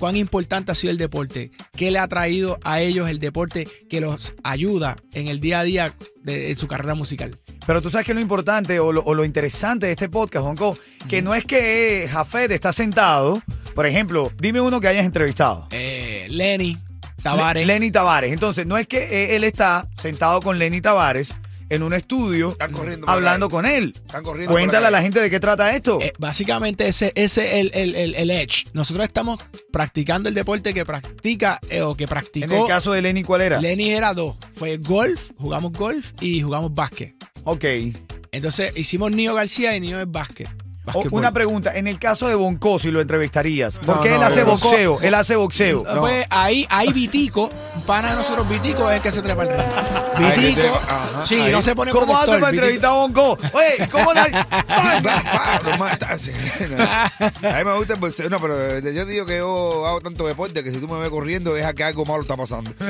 Cuán 0.00 0.16
importante 0.16 0.72
ha 0.72 0.74
sido 0.74 0.90
el 0.90 0.98
deporte, 0.98 1.52
qué 1.76 1.92
le 1.92 2.00
ha 2.00 2.08
traído 2.08 2.58
a 2.64 2.80
ellos 2.80 3.08
el 3.08 3.20
deporte 3.20 3.68
que 3.88 4.00
los 4.00 4.34
ayuda 4.42 4.96
en 5.12 5.28
el 5.28 5.38
día 5.38 5.60
a 5.60 5.62
día 5.62 5.94
de, 6.24 6.52
su 6.56 6.66
carrera 6.66 6.96
musical. 6.96 7.38
Pero 7.64 7.80
tú 7.80 7.88
sabes 7.88 8.04
que 8.04 8.14
lo 8.14 8.20
importante 8.20 8.80
o 8.80 8.90
lo, 8.90 9.00
o 9.04 9.14
lo 9.14 9.24
interesante 9.24 9.86
de 9.86 9.92
este 9.92 10.08
podcast, 10.08 10.42
Juanco, 10.44 10.76
que 11.08 11.22
no 11.22 11.36
es 11.36 11.44
que 11.44 12.08
Jafet 12.10 12.50
está 12.50 12.72
sentado. 12.72 13.40
Por 13.76 13.86
ejemplo, 13.86 14.32
dime 14.36 14.60
uno 14.60 14.80
que 14.80 14.88
hayas 14.88 15.06
entrevistado. 15.06 15.68
Eh, 15.70 16.26
Lenny, 16.30 16.76
Tavares. 17.22 17.64
Le- 17.64 17.74
Lenny 17.74 17.92
Tavares. 17.92 18.32
Entonces, 18.32 18.66
no 18.66 18.76
es 18.76 18.88
que 18.88 18.98
eh, 18.98 19.36
él 19.36 19.44
está 19.44 19.88
sentado 19.98 20.40
con 20.42 20.58
Lenny 20.58 20.80
Tavares 20.80 21.36
en 21.70 21.82
un 21.82 21.94
estudio 21.94 22.50
Están 22.50 22.72
corriendo 22.72 23.06
por 23.06 23.14
hablando 23.14 23.48
con 23.48 23.64
él. 23.64 23.92
Están 23.94 24.22
corriendo 24.22 24.52
Cuéntale 24.52 24.86
a 24.86 24.90
la 24.90 25.00
gente 25.02 25.20
de 25.20 25.30
qué 25.30 25.40
trata 25.40 25.74
esto. 25.74 25.98
Eh, 26.00 26.12
básicamente 26.18 26.86
ese 26.86 27.12
ese 27.14 27.60
es 27.60 27.66
el, 27.66 27.70
el, 27.74 27.94
el, 27.94 28.14
el 28.14 28.30
edge. 28.30 28.64
Nosotros 28.72 29.06
estamos 29.06 29.40
practicando 29.72 30.28
el 30.28 30.34
deporte 30.34 30.74
que 30.74 30.84
practica 30.84 31.58
eh, 31.70 31.80
o 31.82 31.96
que 31.96 32.06
practicó. 32.06 32.44
en 32.44 32.60
el 32.60 32.66
caso 32.66 32.92
de 32.92 33.02
Lenny, 33.02 33.22
¿cuál 33.22 33.40
era? 33.40 33.60
Lenny 33.60 33.90
era 33.90 34.12
dos. 34.12 34.36
Fue 34.54 34.76
golf, 34.76 35.30
jugamos 35.38 35.72
golf 35.72 36.12
y 36.20 36.42
jugamos 36.42 36.74
básquet. 36.74 37.14
ok. 37.44 37.64
Entonces 38.32 38.72
hicimos 38.76 39.10
Nio 39.10 39.34
García 39.34 39.74
y 39.76 39.80
Nio 39.80 40.00
es 40.00 40.10
básquet. 40.10 40.48
O- 40.92 41.04
una 41.10 41.30
pregunta, 41.30 41.72
en 41.76 41.86
el 41.86 41.98
caso 41.98 42.26
de 42.26 42.34
Bonco, 42.34 42.78
si 42.78 42.90
lo 42.90 43.00
entrevistarías, 43.00 43.78
porque 43.84 44.08
No, 44.08 44.14
él 44.14 44.20
no, 44.22 44.26
hace 44.26 44.40
no. 44.40 44.46
boxeo, 44.46 44.98
él 45.02 45.14
hace 45.14 45.36
boxeo. 45.36 45.84
Pues 46.00 46.26
ahí, 46.30 46.66
ahí 46.70 46.92
Vitico, 46.92 47.50
pana 47.86 48.10
de 48.10 48.16
nosotros, 48.16 48.48
Vitico 48.48 48.88
es 48.90 48.96
el 48.96 49.02
que 49.02 49.12
se 49.12 49.22
trepa 49.22 49.42
el 49.44 49.50
ring. 49.50 50.36
Vitico, 50.36 50.74
ajá, 50.76 51.26
sí, 51.26 51.34
ahí. 51.40 51.52
no 51.52 51.62
se 51.62 51.74
pone 51.76 51.92
¿Cómo 51.92 52.16
hace 52.16 52.38
para 52.38 52.48
entrevistar 52.50 52.90
a 52.90 52.94
Bonco? 52.94 53.38
Oye, 53.52 53.88
¿cómo 53.90 54.12
la... 54.14 54.22
A 57.42 57.58
mí 57.58 57.64
me 57.64 57.76
gusta 57.76 57.94
el 57.94 58.00
boxeo. 58.00 58.30
No, 58.30 58.38
pero 58.40 58.76
eh, 58.78 58.94
yo 58.94 59.04
digo 59.04 59.26
que 59.26 59.38
yo 59.38 59.86
hago 59.86 60.00
tanto 60.00 60.26
deporte 60.26 60.62
que 60.64 60.70
si 60.70 60.78
tú 60.78 60.88
me 60.88 60.98
ves 60.98 61.10
corriendo 61.10 61.56
es 61.56 61.64
a 61.64 61.74
que 61.74 61.84
algo 61.84 62.04
malo 62.04 62.22
está 62.22 62.36
pasando. 62.36 62.72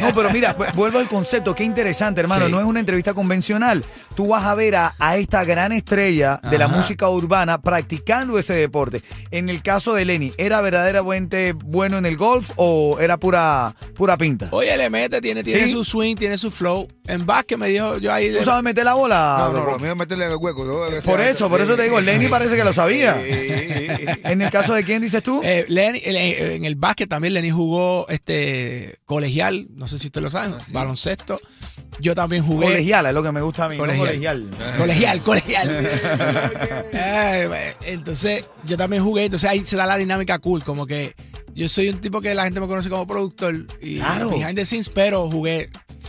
No, 0.00 0.12
pero 0.14 0.30
mira, 0.30 0.56
vu- 0.56 0.72
vuelvo 0.74 0.98
al 0.98 1.06
concepto, 1.08 1.54
qué 1.54 1.64
interesante, 1.64 2.20
hermano. 2.20 2.46
Sí. 2.46 2.52
No 2.52 2.58
es 2.60 2.66
una 2.66 2.80
entrevista 2.80 3.14
convencional. 3.14 3.84
Tú 4.14 4.28
vas 4.28 4.44
a 4.44 4.54
ver 4.54 4.74
a, 4.76 4.94
a 4.98 5.16
esta 5.16 5.44
gran 5.44 5.72
estrella 5.72 6.40
de 6.50 6.58
la 6.58 6.68
música 6.68 7.08
urbana 7.08 7.60
practicando 7.60 8.38
ese 8.38 8.54
deporte. 8.54 9.02
En 9.30 9.48
el 9.48 9.62
caso 9.62 9.94
de 9.94 10.04
Lenny, 10.04 10.32
¿era 10.38 10.60
verdaderamente 10.60 11.52
bueno 11.52 11.98
en 11.98 12.06
el 12.06 12.16
golf 12.16 12.50
o 12.56 12.98
era 13.00 13.16
pura, 13.16 13.74
pura 13.94 14.16
pinta? 14.16 14.48
Oye, 14.50 14.76
le 14.76 14.90
mete, 14.90 15.20
tiene, 15.20 15.42
tiene 15.44 15.64
Sí. 15.66 15.70
su 15.72 15.84
swing, 15.84 16.16
tiene 16.16 16.36
su 16.38 16.50
flow. 16.50 16.88
En 17.06 17.24
básquet 17.26 17.58
me 17.58 17.68
dijo 17.68 17.98
yo 17.98 18.12
ahí. 18.12 18.28
de- 18.28 18.38
¿Tú 18.40 18.44
sabes 18.44 18.62
meter 18.64 18.84
la 18.84 18.94
bola? 18.94 19.50
No, 19.52 19.64
no, 19.64 19.78
mío 19.78 19.92
es 19.92 19.96
meterle 19.96 20.26
el 20.26 20.36
hueco. 20.36 20.64
Por 21.04 21.18
sea. 21.20 21.30
eso, 21.30 21.48
por 21.48 21.60
eso 21.60 21.76
te 21.76 21.82
digo, 21.84 22.00
Lenny 22.00 22.26
parece 22.28 22.56
que 22.56 22.64
lo 22.64 22.72
sabía. 22.72 23.16
Eh, 23.20 24.06
En 24.24 24.42
el 24.42 24.50
caso 24.50 24.74
de 24.74 24.84
quién 24.84 25.00
dices 25.02 25.22
tú? 25.22 25.40
Eh, 25.44 25.64
Lenny- 25.68 26.00
eh, 26.04 26.54
en 26.56 26.64
el 26.64 26.74
básquet 26.76 27.08
también 27.08 27.34
Lenny 27.34 27.50
jugó 27.50 28.06
este 28.08 28.98
colegial, 29.04 29.68
no 29.74 29.86
sé 29.86 29.98
si 29.98 30.08
ustedes 30.08 30.24
lo 30.24 30.30
saben, 30.30 30.54
baloncesto. 30.72 31.38
Yo 32.00 32.14
también 32.14 32.42
jugué. 32.44 32.66
colegial, 32.66 33.04
es 33.06 33.12
lo 33.14 33.22
que 33.22 33.32
me 33.32 33.42
gusta 33.42 33.66
a 33.66 33.68
mí. 33.68 33.76
no 33.76 33.82
Colegial. 33.84 34.48
colegial. 34.78 35.20
Colegial, 35.20 35.20
entonces, 37.84 38.48
yo 38.64 38.76
también 38.76 39.04
jugué, 39.04 39.24
entonces 39.24 39.48
ahí 39.48 39.64
se 39.64 39.76
da 39.76 39.86
la 39.86 39.96
dinámica 39.96 40.38
cool, 40.38 40.64
como 40.64 40.86
que 40.86 41.14
yo 41.54 41.68
soy 41.68 41.88
un 41.88 41.98
tipo 42.00 42.20
que 42.20 42.34
la 42.34 42.44
gente 42.44 42.60
me 42.60 42.66
conoce 42.66 42.88
como 42.88 43.06
productor 43.06 43.54
y 43.80 43.96
Claro. 43.98 44.30
behind 44.30 44.54
the 44.56 44.64
scenes, 44.66 44.88
pero 44.88 45.30
jugué 45.30 45.68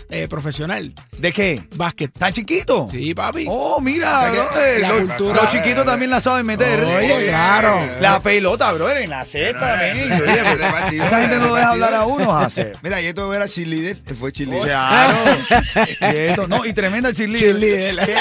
eh, 0.10 0.28
profesional, 0.28 0.92
¿De 1.20 1.32
qué? 1.32 1.64
básquet. 1.76 2.12
¿Tan 2.12 2.34
chiquito? 2.34 2.88
Sí, 2.90 3.14
papi. 3.14 3.46
Oh, 3.48 3.80
mira, 3.80 4.20
O 4.20 4.22
sea 4.24 4.32
que 4.32 4.38
brother, 4.40 4.82
la 4.82 4.88
los, 4.90 5.00
cultura- 5.02 5.42
los 5.44 5.48
chiquitos 5.54 5.86
también 5.86 6.10
la 6.12 6.20
saben 6.20 6.46
meter. 6.48 6.80
Oye, 6.84 7.28
claro. 7.28 7.80
La 8.00 8.20
pelota, 8.20 8.72
brother, 8.74 8.98
en 8.98 9.10
la 9.12 9.24
cesta, 9.24 9.78
men. 9.78 10.12
Esta 11.04 11.20
gente 11.22 11.38
no 11.38 11.48
lo 11.48 11.56
deja 11.56 11.70
hablar 11.70 11.94
a 11.94 12.06
uno, 12.06 12.36
hace. 12.36 12.74
Mira, 12.84 13.02
y 13.02 13.06
esto 13.08 13.32
era 13.34 13.48
cheerleader, 13.48 13.98
fue 14.16 14.32
cheerleader. 14.32 14.66
Claro. 14.68 15.16
Quieto. 16.00 16.48
No, 16.48 16.66
y 16.66 16.74
tremenda 16.74 17.14
cheerleader. 17.14 17.40
Cheerleader. 17.60 18.06
¿Qué? 18.06 18.16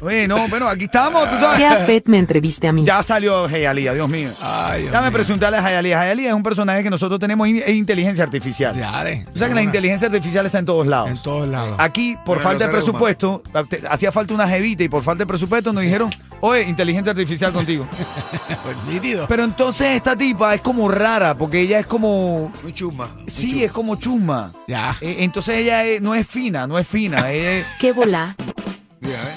No. 0.00 0.06
Oye, 0.06 0.26
no, 0.28 0.48
bueno, 0.48 0.68
aquí 0.68 0.84
estamos, 0.84 1.28
tú 1.30 1.36
Que 1.36 1.40
sabes. 1.40 1.64
a 1.70 1.76
Fed 1.78 2.02
me 2.06 2.18
entreviste 2.18 2.66
a 2.68 2.72
mí. 2.72 2.84
Ya 2.84 3.02
salió 3.02 3.48
Jayalía, 3.48 3.92
Dios 3.94 4.08
mío. 4.08 4.30
Ay, 4.40 4.82
Dios 4.82 4.92
Dame 4.92 5.08
mío. 5.08 5.16
presentarle 5.18 5.58
a 5.58 5.62
Jayalía. 5.62 5.98
Jayalía 5.98 6.21
es 6.26 6.32
un 6.34 6.42
personaje 6.42 6.82
que 6.82 6.90
nosotros 6.90 7.18
tenemos 7.20 7.48
es 7.48 7.68
inteligencia 7.70 8.24
artificial. 8.24 8.78
Dale. 8.78 9.24
Tú 9.32 9.38
sabes 9.38 9.50
que 9.50 9.54
la 9.54 9.62
inteligencia 9.62 10.06
artificial 10.08 10.46
está 10.46 10.58
en 10.58 10.66
todos 10.66 10.86
lados. 10.86 11.10
En 11.10 11.18
todos 11.22 11.48
lados. 11.48 11.76
Aquí, 11.78 12.16
por 12.24 12.40
falta 12.40 12.66
de 12.66 12.70
presupuesto, 12.72 13.42
te- 13.68 13.82
hacía 13.88 14.12
falta 14.12 14.34
una 14.34 14.48
jevita 14.48 14.82
y 14.84 14.88
por 14.88 15.02
falta 15.02 15.22
de 15.22 15.26
presupuesto 15.26 15.72
nos 15.72 15.82
dijeron, 15.82 16.10
oye, 16.40 16.62
inteligencia 16.68 17.10
artificial 17.10 17.52
contigo. 17.52 17.86
Pues, 18.62 18.76
nítido. 18.88 19.26
Pero 19.28 19.42
entonces 19.44 19.88
esta 19.96 20.14
tipa 20.16 20.54
es 20.54 20.60
como 20.60 20.88
rara, 20.88 21.34
porque 21.34 21.60
ella 21.60 21.80
es 21.80 21.86
como... 21.86 22.52
Muy 22.62 22.72
chusma. 22.72 23.08
muy 23.16 23.24
Sí, 23.28 23.64
es 23.64 23.72
como 23.72 23.96
chusma. 23.96 24.52
Ya. 24.68 24.96
Eh, 25.00 25.16
Entonces 25.20 25.56
ella 25.56 25.84
es- 25.84 26.00
no 26.00 26.14
es 26.14 26.26
fina, 26.28 26.66
no 26.68 26.78
es 26.78 26.86
fina. 26.86 27.26
¿Qué 27.80 27.92
volá? 27.92 28.36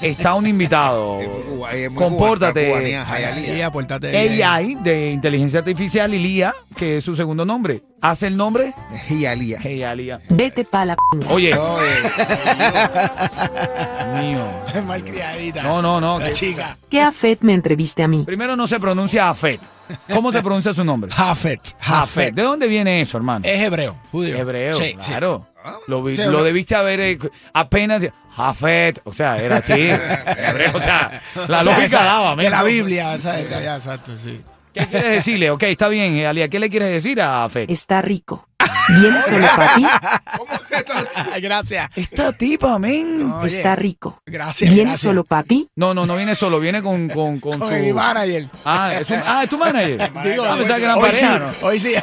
Está 0.02 0.36
un 0.36 0.48
invitado. 0.48 1.20
Es 1.66 1.90
muy 1.90 1.96
es 1.96 2.04
Compórtate. 2.10 2.66
cuba- 2.68 2.78
cubanía, 2.78 3.06
Jayalía. 3.06 3.54
Ella, 3.56 3.72
portate 3.72 4.10
bien. 4.12 4.44
AI 4.44 4.76
de 4.76 5.12
inteligencia 5.12 5.60
artificial 5.60 6.14
y 6.14 6.20
Lía, 6.20 6.54
que 6.76 6.98
es 6.98 7.04
su 7.04 7.16
segundo 7.16 7.44
nombre. 7.44 7.82
Hace 8.02 8.28
el 8.28 8.38
nombre 8.38 8.72
Jayalía. 9.08 9.60
Jayalía. 9.60 10.20
Vete 10.30 10.64
pa' 10.64 10.86
la 10.86 10.96
p***. 10.96 11.02
Oye, 11.30 11.54
Oye, 11.58 11.90
mío. 14.22 14.46
Malcriadita. 14.86 15.64
No, 15.64 15.82
no, 15.82 16.00
no. 16.00 16.20
La 16.20 16.28
que- 16.28 16.34
chica. 16.34 16.78
Que 16.90 17.02
a 17.02 17.12
Fed 17.12 17.40
me 17.42 17.54
entreviste 17.54 18.04
a 18.04 18.08
mí. 18.08 18.24
Primero 18.26 18.56
no 18.56 18.68
se 18.68 18.80
pronuncia 18.80 19.30
Afet. 19.30 19.60
¿Cómo 20.14 20.32
se 20.32 20.42
pronuncia 20.42 20.74
su 20.74 20.84
nombre? 20.84 21.12
Jafet. 21.12 21.74
¿De 22.34 22.42
dónde 22.44 22.68
viene 22.68 23.02
eso, 23.02 23.18
hermano? 23.18 23.46
Es 23.48 23.62
hebreo, 23.62 23.96
judío. 24.12 24.36
Hebreo, 24.36 24.78
Sí, 24.78 24.96
sí. 25.00 25.08
claro. 25.12 25.48
Lo, 25.88 26.04
vi- 26.04 26.16
Sí, 26.16 26.24
lo 26.24 26.30
bro. 26.30 26.44
debiste 26.44 26.76
haber 26.76 27.00
eh, 27.00 27.18
apenas. 27.54 28.06
Jafet, 28.36 29.00
o 29.06 29.14
sea, 29.14 29.38
era 29.38 29.58
así. 29.58 29.72
o 30.74 30.80
sea, 30.82 31.22
la 31.36 31.42
O 31.44 31.48
sea, 31.48 31.64
lógica 31.64 31.86
esa- 31.86 32.04
daba. 32.04 32.36
De 32.36 32.50
la 32.50 32.64
Biblia, 32.64 33.18
¿sabes? 33.22 33.50
Ya, 33.50 33.76
exacto, 33.78 34.18
sí. 34.18 34.42
¿Qué 34.74 34.86
quieres 34.88 35.12
decirle? 35.12 35.52
Ok, 35.52 35.64
está 35.64 35.88
bien, 35.88 36.26
Alía. 36.26 36.50
¿Qué 36.50 36.60
le 36.60 36.70
quieres 36.70 36.90
decir 36.92 37.22
a 37.22 37.46
Afet? 37.46 37.70
Está 37.72 38.02
rico. 38.02 38.50
¿Viene 39.00 39.22
solo 39.22 39.48
para 39.56 39.76
ti? 39.76 39.86
Gracias. 41.42 41.90
Esta 41.96 42.34
tipa, 42.34 42.78
men. 42.80 43.32
Oye, 43.32 43.56
Está 43.56 43.76
rico. 43.76 44.20
Gracias. 44.26 44.70
¿Viene 44.70 44.90
gracias. 44.92 45.02
solo 45.02 45.24
papi? 45.24 45.70
No, 45.76 45.94
no, 45.94 46.06
no 46.06 46.18
viene 46.18 46.36
solo, 46.36 46.60
viene 46.60 46.82
con, 46.82 47.08
con, 47.10 47.40
con 47.40 47.58
Con 47.60 47.70
su. 47.70 47.76
mi 47.80 47.94
manager. 47.94 48.50
Ah, 48.66 48.94
es, 49.00 49.10
un- 49.10 49.22
ah, 49.26 49.44
es 49.44 49.50
tu 49.50 49.58
manager. 49.58 50.12
Digo, 50.24 50.46
Ah, 50.46 50.56
pensaba 50.58 50.78
que 50.80 50.84
eran 50.86 50.98
hoy 50.98 51.02
pareja, 51.04 51.34
sí, 51.34 51.40
¿no? 51.62 51.68
Hoy 51.68 51.80
sí. 51.80 51.94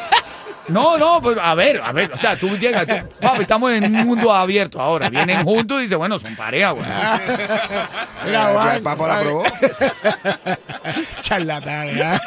No, 0.67 0.97
no, 0.97 1.21
pues 1.21 1.37
a 1.41 1.55
ver, 1.55 1.81
a 1.83 1.91
ver, 1.91 2.11
o 2.13 2.17
sea, 2.17 2.37
tú 2.37 2.57
llegas, 2.57 2.87
tú- 2.87 2.93
papi, 3.19 3.41
estamos 3.41 3.71
en 3.73 3.83
un 3.83 4.05
mundo 4.05 4.33
abierto 4.33 4.79
ahora. 4.81 5.09
Vienen 5.09 5.43
juntos 5.43 5.79
y 5.79 5.83
dicen, 5.83 5.97
bueno, 5.97 6.17
son 6.19 6.35
pareja, 6.35 6.71
güey. 6.71 6.85
Mira, 8.25 8.49
el 8.49 8.55
Juan. 8.55 8.83
Papa 8.83 9.07
la 9.07 9.19
probó. 9.19 9.43
Charlatán, 11.21 11.89
¿eh? 11.89 12.19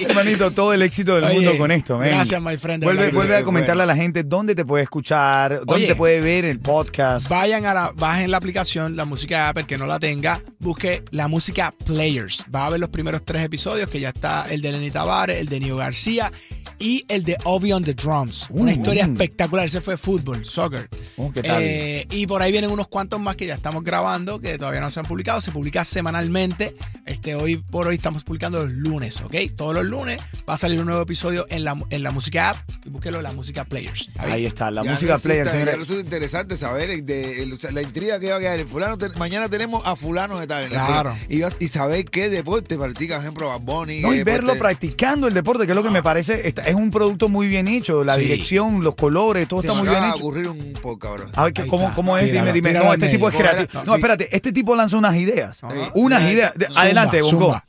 Hermanito, 0.08 0.50
todo 0.50 0.72
el 0.72 0.82
éxito 0.82 1.14
del 1.16 1.24
Oye, 1.24 1.34
mundo 1.34 1.58
con 1.58 1.70
esto, 1.70 1.98
gracias, 1.98 2.40
my 2.40 2.56
friend, 2.56 2.84
Vuelve, 2.84 3.36
a 3.36 3.42
comentarle 3.42 3.82
a 3.82 3.86
la 3.86 3.96
gente 3.96 4.22
dónde 4.22 4.54
te 4.54 4.64
puede 4.64 4.84
escuchar, 4.84 5.58
dónde 5.60 5.74
Oye. 5.74 5.86
te 5.88 5.94
puede 5.94 6.20
ver 6.20 6.44
el 6.44 6.60
podcast. 6.60 7.28
Vayan 7.28 7.66
a 7.66 7.74
la, 7.74 7.92
bajen 7.94 8.30
la 8.30 8.36
aplicación, 8.36 8.96
la 8.96 9.04
música 9.04 9.36
de 9.42 9.48
Apple, 9.48 9.64
que 9.64 9.78
no 9.78 9.86
la 9.86 9.98
tenga, 9.98 10.40
busque 10.58 11.02
la 11.10 11.28
música 11.28 11.72
Players. 11.86 12.44
Va 12.54 12.66
a 12.66 12.70
ver 12.70 12.80
los 12.80 12.88
primeros 12.90 13.24
tres 13.24 13.44
episodios, 13.44 13.90
que 13.90 14.00
ya 14.00 14.08
está 14.10 14.46
el 14.50 14.60
de 14.62 14.72
Lenny 14.72 14.90
Tavares, 14.90 15.38
el 15.40 15.48
de 15.48 15.60
Nio 15.60 15.76
García 15.76 16.30
y 16.78 17.04
el 17.08 17.22
de 17.24 17.36
Obi 17.44 17.72
on 17.72 17.82
the 17.84 17.94
Drums. 17.94 18.46
Una 18.50 18.72
Uh, 18.72 18.74
historia 18.74 19.06
uh. 19.06 19.12
espectacular. 19.12 19.66
Ese 19.66 19.80
fue 19.80 19.96
fútbol, 19.96 20.44
soccer. 20.44 20.88
Oh, 21.16 21.30
¿qué 21.32 21.42
tal? 21.42 21.62
Eh, 21.62 22.06
y 22.10 22.26
por 22.26 22.42
ahí 22.42 22.52
vienen 22.52 22.70
unos 22.70 22.88
cuantos 22.88 23.20
más 23.20 23.36
que 23.36 23.46
ya 23.46 23.54
estamos 23.54 23.82
grabando, 23.84 24.40
que 24.40 24.58
todavía 24.58 24.80
no 24.80 24.90
se 24.90 25.00
han 25.00 25.06
publicado. 25.06 25.40
Se 25.40 25.50
publica 25.52 25.84
semanalmente. 25.84 26.74
Este, 27.06 27.34
hoy 27.34 27.56
por 27.56 27.86
hoy 27.86 27.96
estamos 27.96 28.24
publicando 28.24 28.60
los 28.60 28.70
lunes, 28.70 29.20
¿ok? 29.20 29.34
Todos 29.56 29.74
los 29.74 29.84
lunes 29.84 30.18
va 30.48 30.54
a 30.54 30.58
salir 30.58 30.78
un 30.80 30.86
nuevo 30.86 31.02
episodio 31.02 31.46
en 31.50 31.64
la, 31.64 31.76
en 31.90 32.02
la 32.02 32.10
música 32.10 32.50
app 32.50 32.56
y 32.84 32.90
búsquelo 32.90 33.18
en 33.18 33.24
la 33.24 33.32
música 33.32 33.64
Players. 33.64 34.10
Ahí 34.18 34.46
está, 34.46 34.70
la 34.70 34.84
Ya 34.84 34.90
música 34.92 35.12
resulta- 35.16 35.22
player, 35.22 35.46
ya 35.46 35.52
señores. 35.52 35.74
resulta 35.76 36.00
interesante 36.02 36.56
saber 36.56 37.02
de, 37.04 37.58
la 37.72 37.82
intriga 37.82 38.18
que 38.20 38.30
va 38.30 38.36
a 38.36 38.40
quedar. 38.40 38.58
El 38.60 38.66
fulano 38.66 38.98
te- 38.98 39.08
mañana 39.10 39.48
tenemos 39.48 39.82
a 39.84 39.96
fulano 39.96 40.38
de 40.38 40.46
tal. 40.46 40.68
Claro. 40.68 41.14
Y, 41.28 41.42
saber 41.68 42.04
qué 42.04 42.28
deporte 42.28 42.76
practica, 42.76 43.14
por 43.16 43.22
ejemplo, 43.24 43.48
Bad 43.48 43.60
Bunny. 43.60 44.00
No, 44.00 44.12
y 44.14 44.22
verlo 44.22 44.52
deporte- 44.52 44.58
practicando 44.58 45.26
el 45.26 45.34
deporte, 45.34 45.64
que 45.66 45.72
es 45.72 45.76
lo 45.76 45.82
que 45.82 45.90
me 45.90 46.02
parece, 46.02 46.46
está- 46.52 46.68
es 46.70 46.74
un 46.74 46.90
producto 46.90 47.28
muy 47.28 47.48
bien 47.48 47.68
hecho, 47.68 48.04
la 48.04 48.14
Sí. 48.16 48.22
dirección, 48.22 48.82
los 48.82 48.94
colores, 48.94 49.46
todo 49.48 49.60
está 49.60 49.72
me 49.74 49.80
muy 49.80 49.88
bien 49.88 49.98
acaba 49.98 50.14
hecho. 50.16 50.24
ocurrir 50.24 50.48
un 50.48 50.72
podcast, 50.74 51.14
bro. 51.14 51.26
A 51.34 51.44
ver, 51.44 51.52
¿qué- 51.52 51.62
Ahí 51.62 51.68
¿cómo, 51.68 52.18
es? 52.18 52.24
Tíralo, 52.26 52.52
dime, 52.52 52.68
dime. 52.70 52.84
No, 52.84 52.92
este 52.92 53.08
tipo 53.08 53.28
es 53.28 53.36
creativo. 53.36 53.68
No, 53.74 53.84
No, 53.84 53.92
sí. 53.92 53.96
espérate, 53.98 54.36
este 54.36 54.52
tipo 54.52 54.74
lanza 54.76 54.96
unas 54.96 55.14
ideas. 55.16 55.60
Unas 55.94 56.22
ideas. 56.30 56.52
Zumba, 56.54 56.80
Adelante, 56.80 57.22
Bonco. 57.22 57.62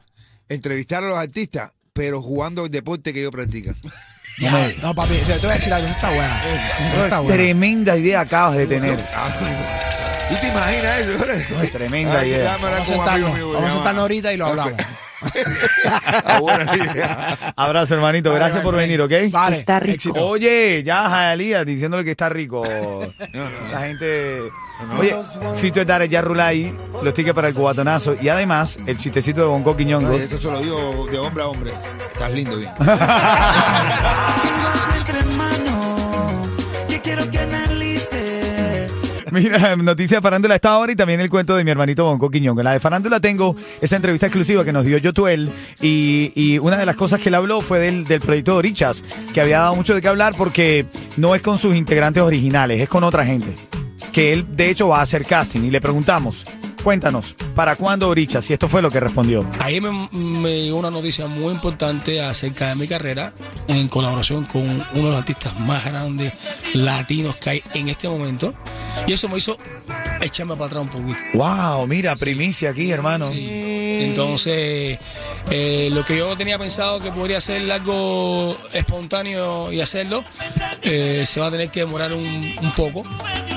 Entrevistar 0.49 1.03
a 1.03 1.07
los 1.07 1.17
artistas, 1.17 1.71
pero 1.93 2.21
jugando 2.21 2.65
el 2.65 2.71
deporte 2.71 3.13
que 3.13 3.19
ellos 3.21 3.31
practican. 3.31 3.75
No, 4.81 4.95
papi, 4.95 5.13
te, 5.15 5.37
voy 5.37 5.49
a 5.49 5.53
decir 5.53 5.71
algo, 5.73 5.85
eso 5.87 5.95
está 5.95 6.09
buena. 6.09 6.43
Está 7.03 7.19
buena. 7.19 7.33
Tremenda 7.35 7.97
idea 7.97 8.21
acabas 8.21 8.57
de 8.57 8.65
tener. 8.67 8.97
¿Tú 8.97 10.35
te 10.41 10.47
imaginas 10.47 10.99
eso, 11.01 11.17
bro? 11.19 11.33
No, 11.57 11.61
es 11.61 11.71
tremenda 11.71 12.19
Ay, 12.19 12.29
idea. 12.29 12.57
Vamos 12.59 12.73
a 12.73 12.85
sentarnos, 12.85 13.97
ahorita 13.99 14.33
y 14.33 14.37
lo 14.37 14.47
hablamos. 14.47 14.73
Buena 16.41 16.75
idea. 16.91 17.53
Abrazo, 17.55 17.95
hermanito. 17.95 18.29
Vale, 18.29 18.39
Gracias 18.39 18.63
vale, 18.63 18.65
por 18.65 18.75
venir, 18.75 19.01
¿ok? 19.01 19.11
Vale, 19.31 19.57
Está 19.57 19.79
rico. 19.79 19.95
éxito. 19.95 20.25
Oye, 20.27 20.83
ya 20.83 21.09
Jalía 21.09 21.63
diciéndole 21.65 22.03
que 22.03 22.11
está 22.11 22.29
rico. 22.29 22.63
La 23.71 23.79
gente. 23.81 24.41
Oye, 24.99 25.15
Chito 25.55 25.79
de 25.79 25.85
Dare 25.85 26.09
ya 26.09 26.21
rula 26.21 26.47
ahí 26.47 26.73
los 27.01 27.13
tickets 27.13 27.33
para 27.35 27.47
el 27.47 27.53
cubatonazo. 27.53 28.15
Y 28.21 28.27
además, 28.29 28.77
el 28.85 28.97
chistecito 28.97 29.41
de 29.41 29.47
Bonco 29.47 29.75
Quiñongo. 29.77 30.11
Ay, 30.13 30.21
esto 30.21 30.37
se 30.39 30.51
lo 30.51 30.59
digo 30.61 31.07
de 31.11 31.19
hombre 31.19 31.43
a 31.43 31.47
hombre. 31.47 31.71
Estás 32.13 32.31
lindo, 32.33 32.57
bien. 32.57 32.71
Mira, 39.33 39.75
noticias 39.75 40.19
de 40.19 40.21
farándula 40.21 40.53
a 40.53 40.57
esta 40.57 40.77
hora 40.77 40.91
y 40.91 40.95
también 40.95 41.19
el 41.19 41.27
cuento 41.27 41.55
de 41.55 41.63
mi 41.63 41.71
hermanito 41.71 42.05
Bonco 42.05 42.29
Quiñongo. 42.29 42.61
En 42.61 42.65
la 42.65 42.73
de 42.73 42.79
farándula 42.79 43.19
tengo 43.19 43.55
esa 43.81 43.95
entrevista 43.95 44.27
exclusiva 44.27 44.63
que 44.63 44.71
nos 44.71 44.85
dio 44.85 44.99
Yotuel 44.99 45.51
y, 45.81 46.59
una 46.59 46.77
de 46.77 46.85
las 46.85 46.95
cosas 46.95 47.19
que 47.19 47.29
él 47.29 47.35
habló 47.35 47.59
fue 47.61 47.79
del, 47.79 48.05
proyecto 48.19 48.51
de 48.51 48.57
Orichas, 48.57 49.03
que 49.33 49.41
había 49.41 49.59
dado 49.59 49.73
mucho 49.73 49.95
de 49.95 50.01
qué 50.01 50.07
hablar 50.07 50.35
porque 50.37 50.85
no 51.17 51.33
es 51.33 51.41
con 51.41 51.57
sus 51.57 51.75
integrantes 51.75 52.21
originales, 52.21 52.79
es 52.79 52.87
con 52.87 53.03
otra 53.03 53.25
gente. 53.25 53.55
Que 54.11 54.33
él, 54.33 54.45
de 54.55 54.69
hecho, 54.69 54.89
va 54.89 54.99
a 54.99 55.01
hacer 55.01 55.25
casting 55.25 55.61
y 55.61 55.71
le 55.71 55.81
preguntamos, 55.81 56.45
cuéntanos, 56.83 57.35
¿para 57.55 57.75
cuándo 57.75 58.09
Orichas? 58.09 58.47
Y 58.51 58.53
esto 58.53 58.67
fue 58.67 58.83
lo 58.83 58.91
que 58.91 58.99
respondió. 58.99 59.47
Ahí 59.59 59.81
me, 59.81 60.09
me 60.11 60.61
llegó 60.61 60.77
una 60.77 60.91
noticia 60.91 61.25
muy 61.25 61.53
importante 61.53 62.21
acerca 62.21 62.69
de 62.69 62.75
mi 62.75 62.87
carrera 62.87 63.33
en 63.67 63.87
colaboración 63.87 64.45
con 64.45 64.61
uno 64.61 64.83
de 64.93 65.01
los 65.01 65.15
artistas 65.15 65.59
más 65.61 65.83
grandes 65.83 66.33
latinos 66.75 67.37
que 67.37 67.49
hay 67.49 67.63
en 67.73 67.89
este 67.89 68.07
momento. 68.07 68.53
Y 69.07 69.13
eso 69.13 69.27
me 69.29 69.37
hizo 69.37 69.57
echarme 70.21 70.55
para 70.55 70.67
atrás 70.67 70.83
un 70.83 70.89
poquito. 70.89 71.19
Wow, 71.33 71.87
mira, 71.87 72.15
primicia 72.15 72.69
aquí, 72.69 72.91
hermano. 72.91 73.27
Sí. 73.27 73.47
Entonces, 74.01 74.99
Eh, 75.49 75.89
lo 75.91 76.05
que 76.05 76.17
yo 76.17 76.37
tenía 76.37 76.57
pensado 76.57 76.99
que 76.99 77.11
podría 77.11 77.41
ser 77.41 77.69
algo 77.69 78.57
espontáneo 78.71 79.73
y 79.73 79.81
hacerlo, 79.81 80.23
eh, 80.83 81.25
se 81.25 81.41
va 81.41 81.47
a 81.47 81.51
tener 81.51 81.69
que 81.69 81.81
demorar 81.81 82.13
un, 82.13 82.25
un 82.25 82.71
poco 82.71 83.03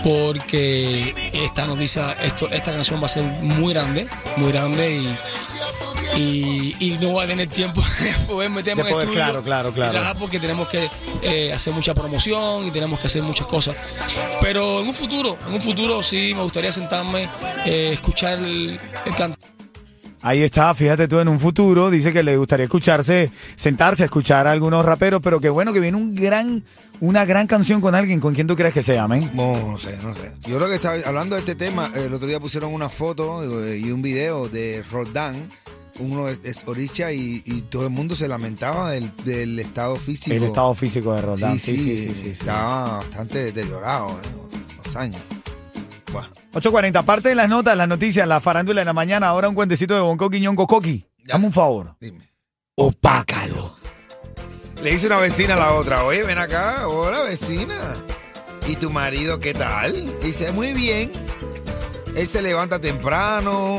porque 0.03 1.15
esta 1.33 1.65
noticia, 1.67 2.13
esto, 2.25 2.49
esta 2.51 2.73
canción 2.73 3.01
va 3.01 3.07
a 3.07 3.09
ser 3.09 3.23
muy 3.23 3.73
grande, 3.73 4.09
muy 4.37 4.51
grande 4.51 4.97
y, 4.97 5.17
y, 6.17 6.75
y 6.79 6.99
no 7.01 7.15
va 7.15 7.25
a 7.25 7.27
tener 7.27 7.49
tiempo 7.49 7.81
de 8.01 8.13
poder 8.27 8.51
meterme 8.51 8.83
De 8.83 8.89
en 8.89 8.95
poder, 8.95 9.09
estudio. 9.09 9.25
claro, 9.25 9.43
claro, 9.43 9.73
claro. 9.73 9.91
y 9.91 9.93
trabajar 9.93 10.17
porque 10.19 10.41
tenemos 10.41 10.69
que 10.69 10.89
eh, 11.23 11.53
hacer 11.53 11.73
mucha 11.73 11.95
promoción 11.95 12.67
y 12.67 12.71
tenemos 12.71 12.99
que 13.01 13.07
hacer 13.07 13.23
muchas 13.23 13.47
cosas. 13.47 13.75
Pero 14.41 14.81
en 14.81 14.89
un 14.89 14.95
futuro, 14.95 15.37
en 15.47 15.55
un 15.55 15.61
futuro 15.63 16.03
sí 16.03 16.33
me 16.35 16.43
gustaría 16.43 16.73
sentarme, 16.73 17.29
eh, 17.65 17.91
escuchar 17.95 18.39
el, 18.39 18.79
el 19.05 19.15
canto. 19.17 19.39
Ahí 20.23 20.43
está, 20.43 20.75
fíjate 20.75 21.07
tú 21.07 21.21
en 21.21 21.29
un 21.29 21.39
futuro, 21.39 21.89
dice 21.89 22.13
que 22.13 22.23
le 22.25 22.37
gustaría 22.37 22.65
escucharse, 22.65 23.31
sentarse 23.55 24.03
a 24.03 24.07
escuchar 24.07 24.49
a 24.49 24.51
algunos 24.51 24.85
raperos, 24.85 25.21
pero 25.23 25.41
qué 25.41 25.49
bueno 25.51 25.73
que 25.73 25.79
viene 25.79 25.97
un 25.97 26.17
gran, 26.17 26.65
una 26.99 27.25
gran 27.25 27.47
canción 27.47 27.81
con 27.81 27.95
alguien, 27.95 28.19
¿con 28.19 28.35
quién 28.35 28.49
tú 28.49 28.57
crees 28.57 28.75
que 28.75 28.83
sea, 28.83 29.07
men? 29.07 29.31
No, 29.35 29.53
no 29.55 29.79
sé, 29.79 29.97
no 30.03 30.17
sé. 30.17 30.33
Yo 30.49 30.57
creo 30.57 30.69
que 30.69 30.75
estaba 30.77 30.97
hablando 31.07 31.37
de 31.37 31.41
este 31.43 31.55
tema, 31.55 31.89
eh, 31.95 32.05
el 32.07 32.15
otro 32.15 32.27
día 32.27 32.41
pusieron 32.41 32.75
una 32.75 32.89
foto 32.89 33.45
y 33.77 33.89
un 33.93 34.03
video 34.03 34.49
de 34.49 34.83
Roldán, 34.91 35.49
uno 35.99 36.29
es, 36.29 36.41
es 36.45 36.63
Oricha 36.67 37.13
y, 37.13 37.43
y 37.45 37.63
todo 37.63 37.85
el 37.85 37.91
mundo 37.91 38.17
se 38.17 38.29
lamentaba 38.29 38.91
del, 38.91 39.11
del 39.25 39.59
estado 39.59 39.97
físico. 39.97 40.35
El 40.35 40.45
estado 40.45 40.75
físico 40.75 41.15
de 41.15 41.23
Roldán, 41.23 41.59
sí, 41.59 41.77
sí, 41.77 41.99
sí, 41.99 42.09
sí. 42.09 42.15
sí. 42.23 42.29
Estaba 42.31 42.99
bastante 42.99 43.45
deteriorado 43.45 44.11
eh, 44.11 44.57
los 44.85 44.97
años. 44.97 45.21
Bueno, 46.13 46.29
8.40, 46.55 46.97
aparte 46.97 47.29
de 47.31 47.35
las 47.35 47.49
notas, 47.49 47.77
las 47.77 47.89
noticias, 47.89 48.27
la 48.27 48.41
farándula 48.41 48.81
de 48.81 48.85
la 48.85 48.93
mañana, 48.93 49.29
ahora 49.29 49.49
un 49.49 49.55
cuentecito 49.55 49.95
de 49.95 50.01
Bonco 50.01 50.31
Quiñongo 50.31 50.67
Coqui. 50.67 51.05
Ya. 51.19 51.35
Dame 51.35 51.47
un 51.47 51.53
favor. 51.53 51.97
dime. 52.01 52.27
Opácalo. 52.77 53.77
Le 54.83 54.93
dice 54.93 55.07
una 55.07 55.19
vecina 55.19 55.55
a 55.55 55.57
la 55.57 55.73
otra, 55.73 56.05
oye, 56.05 56.23
ven 56.23 56.39
acá, 56.39 56.87
hola 56.87 57.23
vecina. 57.23 57.95
¿Y 58.69 58.77
tu 58.77 58.91
marido 58.91 59.39
qué 59.39 59.55
tal? 59.55 59.95
Dice, 60.21 60.53
muy 60.53 60.73
bien. 60.73 61.11
Él 62.15 62.27
se 62.27 62.43
levanta 62.43 62.79
temprano, 62.81 63.79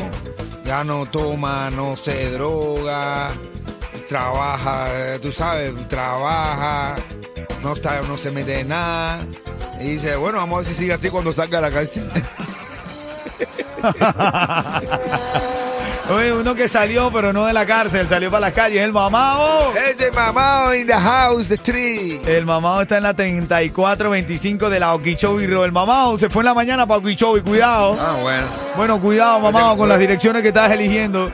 ya 0.68 0.84
no 0.84 1.06
toma, 1.06 1.70
no 1.72 1.96
se 1.96 2.30
droga, 2.32 3.32
trabaja, 4.10 4.88
eh, 4.94 5.20
tú 5.20 5.32
sabes, 5.32 5.88
trabaja, 5.88 6.98
no 7.64 7.72
está, 7.72 8.02
no 8.02 8.18
se 8.18 8.32
mete 8.32 8.60
en 8.60 8.68
nada. 8.68 9.26
Y 9.80 9.92
dice, 9.92 10.18
bueno, 10.18 10.40
vamos 10.40 10.56
a 10.56 10.58
ver 10.58 10.68
si 10.68 10.74
sigue 10.74 10.92
así 10.92 11.10
cuando 11.10 11.32
salga 11.32 11.62
de 11.62 11.70
la 11.70 11.74
cárcel. 11.74 12.10
Oye, 16.10 16.32
uno 16.32 16.56
que 16.56 16.70
salió, 16.70 17.12
pero 17.12 17.34
no 17.34 17.46
de 17.46 17.54
la 17.54 17.66
cárcel, 17.66 18.08
salió 18.08 18.32
para 18.32 18.48
las 18.48 18.54
calles, 18.54 18.82
el 18.82 18.94
mamao. 18.94 19.74
Ese 19.76 20.10
mamado 20.12 20.74
in 20.74 20.88
the 20.88 20.94
house, 20.94 21.50
the 21.50 21.58
tree. 21.58 22.22
El 22.26 22.46
mamao 22.46 22.82
está 22.82 22.98
en 22.98 23.04
la 23.04 23.14
3425 23.14 24.70
de 24.70 24.80
la 24.80 24.94
Road. 24.94 25.66
El 25.66 25.72
mamao 25.74 26.18
se 26.18 26.30
fue 26.30 26.44
en 26.44 26.46
la 26.46 26.54
mañana 26.54 26.86
para 26.86 27.00
Okeechobee, 27.00 27.42
cuidado. 27.42 27.98
Ah, 28.00 28.16
bueno. 28.22 28.48
Bueno, 28.78 29.02
cuidado, 29.02 29.40
mamao, 29.42 29.76
con 29.76 29.90
las 29.90 30.00
direcciones 30.00 30.42
que 30.42 30.48
estás 30.50 30.72
eligiendo. 30.72 31.30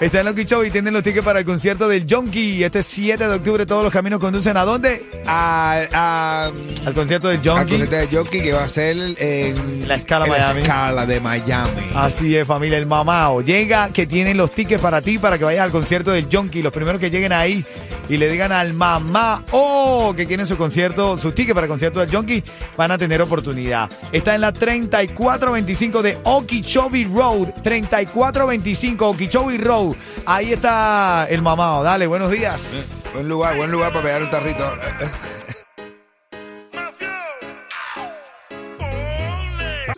Está 0.00 0.20
en 0.20 0.28
Okeechobee 0.28 0.68
y 0.68 0.70
tienen 0.70 0.92
los 0.92 1.02
tickets 1.04 1.24
para 1.24 1.38
el 1.38 1.44
concierto 1.44 1.88
del 1.88 2.04
Junkie. 2.10 2.64
Este 2.64 2.82
7 2.82 3.28
de 3.28 3.34
octubre 3.34 3.64
todos 3.64 3.84
los 3.84 3.92
caminos 3.92 4.18
conducen 4.18 4.56
a 4.56 4.64
dónde? 4.64 5.06
A, 5.24 5.82
a, 5.92 6.44
Al 6.84 6.94
concierto 6.94 7.28
del 7.28 7.38
al 7.38 7.46
Junkie. 7.58 7.78
concierto 7.78 7.96
de 7.96 8.16
Jockey 8.16 8.42
que 8.42 8.52
va 8.52 8.64
a 8.64 8.68
ser 8.68 8.96
en 9.18 9.86
La 9.88 9.98
Scala 9.98 10.26
en 10.26 10.32
Miami. 10.32 10.54
La 10.54 10.60
escala 10.60 11.06
de 11.06 11.20
Miami. 11.20 11.70
Así 11.94 12.36
es, 12.36 12.46
familia, 12.46 12.76
el 12.78 12.86
mamao. 12.86 13.40
Llega 13.42 13.88
que 13.90 14.06
tienen 14.06 14.36
los 14.36 14.50
tickets 14.50 14.82
para 14.82 15.00
ti 15.00 15.18
para 15.18 15.38
que 15.38 15.44
vayas 15.44 15.62
al 15.62 15.70
concierto 15.70 16.10
del 16.10 16.26
Junkie. 16.30 16.62
Los 16.62 16.72
primeros 16.72 17.00
que 17.00 17.08
lleguen 17.08 17.32
ahí 17.32 17.64
y 18.08 18.16
le 18.16 18.28
digan 18.28 18.50
al 18.52 18.74
mamao 18.74 20.12
que 20.16 20.26
quieren 20.26 20.46
su 20.46 20.56
concierto, 20.56 21.16
sus 21.16 21.34
tickets 21.34 21.54
para 21.54 21.66
el 21.66 21.70
concierto 21.70 22.00
del 22.00 22.14
Junkie, 22.14 22.42
van 22.76 22.90
a 22.90 22.98
tener 22.98 23.22
oportunidad. 23.22 23.88
Está 24.12 24.34
en 24.34 24.40
la 24.42 24.52
3425 24.52 26.02
de 26.02 26.18
Okeechobee 26.24 27.04
Road. 27.04 27.48
3425 27.62 29.08
Okeechobee 29.08 29.58
Road. 29.58 29.83
Ahí 30.26 30.52
está 30.52 31.26
el 31.28 31.42
mamao. 31.42 31.82
Dale, 31.82 32.06
buenos 32.06 32.30
días. 32.30 33.00
Buen 33.12 33.28
lugar, 33.28 33.56
buen 33.56 33.70
lugar 33.70 33.92
para 33.92 34.04
pegar 34.04 34.22
un 34.22 34.30
tarrito. 34.30 34.64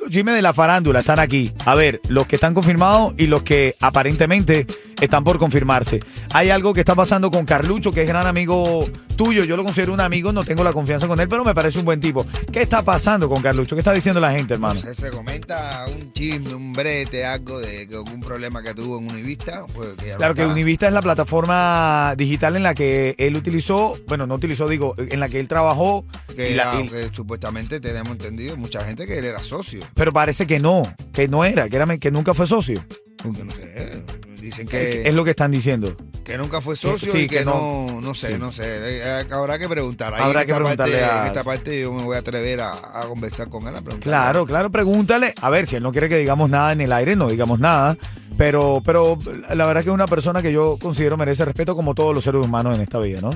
Los 0.00 0.11
chismes 0.11 0.35
de 0.35 0.43
la 0.43 0.52
farándula 0.52 1.00
están 1.00 1.19
aquí. 1.19 1.52
A 1.64 1.75
ver, 1.75 2.00
los 2.09 2.26
que 2.26 2.37
están 2.37 2.55
confirmados 2.55 3.14
y 3.16 3.26
los 3.26 3.43
que 3.43 3.76
aparentemente 3.81 4.66
están 5.00 5.24
por 5.24 5.38
confirmarse. 5.38 6.00
Hay 6.32 6.50
algo 6.50 6.72
que 6.74 6.80
está 6.80 6.94
pasando 6.94 7.30
con 7.30 7.44
Carlucho, 7.44 7.92
que 7.92 8.02
es 8.02 8.08
gran 8.08 8.26
amigo 8.26 8.84
tuyo. 9.16 9.44
Yo 9.44 9.56
lo 9.56 9.64
considero 9.64 9.92
un 9.92 10.00
amigo, 10.00 10.32
no 10.32 10.44
tengo 10.44 10.64
la 10.64 10.72
confianza 10.72 11.06
con 11.08 11.20
él, 11.20 11.28
pero 11.28 11.44
me 11.44 11.54
parece 11.54 11.78
un 11.78 11.84
buen 11.84 12.00
tipo. 12.00 12.26
¿Qué 12.52 12.62
está 12.62 12.82
pasando 12.82 13.28
con 13.28 13.42
Carlucho? 13.42 13.76
¿Qué 13.76 13.80
está 13.80 13.92
diciendo 13.92 14.20
la 14.20 14.32
gente, 14.32 14.54
hermano? 14.54 14.80
Se, 14.80 14.94
se 14.94 15.11
comenta 15.11 15.85
un 15.94 16.12
chisme, 16.12 16.54
un 16.54 16.72
brete, 16.72 17.24
algo 17.26 17.61
de 17.61 17.88
algún 17.92 18.20
problema 18.20 18.62
que 18.62 18.74
tuvo 18.74 18.98
en 18.98 19.11
Univista. 19.11 19.64
Pues, 19.74 19.90
que 19.96 20.14
Claro 20.16 20.35
que 20.35 20.46
Univista 20.46 20.87
es 20.87 20.92
la 20.92 21.02
plataforma 21.02 22.14
digital 22.16 22.56
en 22.56 22.62
la 22.62 22.74
que 22.74 23.14
él 23.18 23.37
utilizó, 23.37 23.94
bueno, 24.09 24.26
no 24.26 24.35
utilizó, 24.35 24.68
digo, 24.68 24.94
en 24.98 25.20
la 25.20 25.28
que 25.28 25.40
él 25.40 25.48
trabajó. 25.48 26.04
Que, 26.35 26.52
y 26.52 26.54
la- 26.54 26.72
era- 26.74 26.80
y- 26.85 26.88
que 26.88 27.11
supuestamente 27.12 27.80
tenemos 27.80 28.12
entendido 28.12 28.56
mucha 28.56 28.85
gente 28.85 29.06
que 29.06 29.18
él 29.18 29.24
era 29.24 29.42
socio. 29.42 29.80
pero 29.94 30.12
parece 30.12 30.46
que 30.46 30.59
no, 30.59 30.82
que 31.12 31.28
no 31.28 31.44
era, 31.44 31.68
que, 31.68 31.76
era, 31.76 31.98
que 31.98 32.11
nunca 32.11 32.35
fue 32.35 32.46
socio. 32.46 32.85
Yo 33.24 33.44
no 33.44 33.52
sé, 33.52 34.02
dicen 34.46 34.66
Es 34.70 35.02
que, 35.04 35.12
lo 35.12 35.24
que 35.24 35.30
están 35.30 35.50
diciendo. 35.50 35.96
que 36.24 36.37
nunca 36.38 36.61
fue 36.61 36.74
socio 36.76 37.12
sí, 37.12 37.18
y 37.20 37.28
que, 37.28 37.38
que 37.38 37.44
no, 37.44 37.87
no. 37.90 38.00
no 38.00 38.14
sé, 38.14 38.32
Sí. 38.32 38.38
no 38.38 38.50
sé. 38.52 38.64
Eh, 38.64 39.00
eh, 39.22 39.26
Habrá 39.32 39.59
que 39.59 39.68
preguntar. 39.68 40.12
Ahí 40.14 40.22
Habrá 40.22 40.40
en 40.42 40.46
que 40.46 40.52
esta 40.52 40.64
parte- 40.64 40.76
preguntarle 40.82 41.04
a- 41.04 41.20
En 41.22 41.26
esta 41.28 41.44
parte 41.44 41.80
yo 41.80 41.92
me 41.92 42.02
voy 42.04 42.16
a 42.16 42.20
atrever 42.20 42.61
a, 42.61 42.72
a 43.00 43.06
conversar 43.06 43.48
con 43.48 43.62
él, 43.62 43.68
a 43.68 43.80
preguntarle. 43.82 44.00
Claro, 44.00 44.46
claro, 44.46 44.70
pregúntale. 44.70 45.35
A 45.40 45.50
ver, 45.50 45.66
si 45.66 45.76
él 45.76 45.82
no 45.82 45.92
quiere 45.92 46.09
que 46.09 46.16
digamos 46.16 46.50
nada 46.50 46.72
en 46.72 46.80
el 46.80 46.92
aire, 46.92 47.14
no 47.16 47.28
digamos 47.28 47.59
nada. 47.61 47.96
Pero, 48.38 48.82
pero 48.85 49.18
la 49.54 49.64
verdad 49.66 49.82
que 49.82 49.88
es 49.88 49.94
una 49.94 50.06
persona 50.06 50.42
que 50.42 50.52
yo 50.52 50.78
considero 50.80 51.16
merece 51.16 51.44
respeto 51.44 51.74
como 51.74 51.94
todos 51.94 52.14
los 52.14 52.22
seres 52.24 52.44
humanos 52.44 52.74
en 52.74 52.82
esta 52.82 52.98
vida, 52.98 53.20
¿no? 53.22 53.30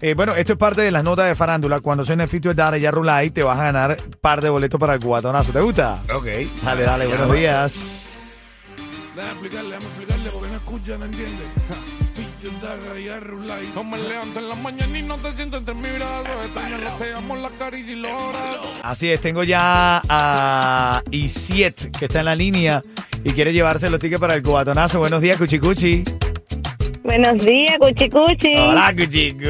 Eh, 0.00 0.14
bueno, 0.14 0.34
esto 0.34 0.54
es 0.54 0.58
parte 0.58 0.80
de 0.80 0.90
las 0.90 1.04
notas 1.04 1.28
de 1.28 1.34
farándula. 1.36 1.78
Cuando 1.80 2.04
suene 2.04 2.26
Feature 2.26 2.54
Data 2.54 2.76
ya 2.76 2.90
Rulay, 2.90 3.30
te 3.30 3.42
vas 3.44 3.60
a 3.60 3.64
ganar 3.64 3.96
par 4.20 4.40
de 4.40 4.48
boletos 4.50 4.80
para 4.80 4.94
el 4.94 5.00
cubatonazo. 5.00 5.52
¿Te 5.52 5.60
gusta? 5.60 6.00
Ok. 6.14 6.26
Dale, 6.64 6.82
dale, 6.82 7.04
Ya, 7.04 7.10
buenos 7.10 7.30
va. 7.30 7.34
días. 7.34 8.11
Déjame 9.14 9.32
explicarle, 9.32 9.70
déjame 9.74 9.86
explicarle 9.86 10.30
porque 10.30 10.48
no 10.48 10.56
escucha, 10.56 10.98
no 10.98 11.04
entiende. 11.04 11.44
Pillo, 12.16 12.52
daga 12.62 12.98
y 12.98 13.08
arrulay. 13.08 13.70
No 13.74 13.84
me 13.84 13.98
levanto 13.98 14.38
en 14.40 14.48
la 14.48 14.54
mañana 14.54 14.98
y 14.98 15.02
no 15.02 15.16
te 15.16 15.32
siento 15.32 15.58
entre 15.58 15.74
mis 15.74 15.94
brazos. 15.94 16.28
Extraño 16.46 16.76
amo, 17.18 17.36
la 17.36 17.50
caricia 17.50 17.92
y 17.92 17.96
los 17.96 18.10
abrazos. 18.10 18.66
Así 18.82 19.10
es, 19.10 19.20
tengo 19.20 19.44
ya 19.44 20.00
a 20.08 21.02
Isiet, 21.10 21.90
que 21.98 22.06
está 22.06 22.20
en 22.20 22.24
la 22.24 22.34
línea 22.34 22.82
y 23.22 23.32
quiere 23.32 23.52
llevarse 23.52 23.90
los 23.90 24.00
tickets 24.00 24.20
para 24.20 24.34
el 24.34 24.42
cubatonazo. 24.42 24.98
Buenos 24.98 25.20
días, 25.20 25.36
Cuchicuchi. 25.36 26.04
Buenos 27.04 27.44
días, 27.44 27.76
Cuchi 27.80 28.08
Cuchi. 28.08 28.56
Hola, 28.56 28.94
Cuchicuchi. 28.96 29.42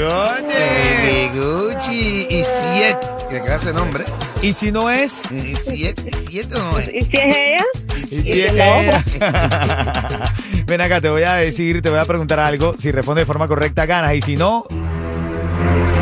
Gucci 1.35 2.27
y 2.31 2.42
siete. 2.42 3.07
¿Qué 3.29 3.40
queda 3.40 3.57
ese 3.57 3.72
nombre? 3.72 4.05
Y 4.42 4.53
si 4.53 4.72
no 4.72 4.90
es... 4.90 5.31
¿Y 5.31 5.55
siete? 5.55 6.03
¿Y 6.11 6.14
siete 6.16 6.57
o 6.57 6.59
no 6.59 6.79
es? 6.79 6.88
¿Y 6.88 7.03
si 7.03 7.16
es 7.16 7.37
ella? 7.37 7.64
Ven 10.66 10.81
acá, 10.81 11.01
te 11.01 11.09
voy 11.09 11.22
a 11.22 11.35
decir, 11.35 11.81
te 11.83 11.90
voy 11.90 11.98
a 11.98 12.05
preguntar 12.05 12.40
algo. 12.40 12.75
Si 12.77 12.90
responde 12.92 13.22
de 13.22 13.27
forma 13.27 13.48
correcta, 13.48 13.87
ganas. 13.87 14.14
Y 14.14 14.20
si 14.20 14.37
no, 14.37 14.64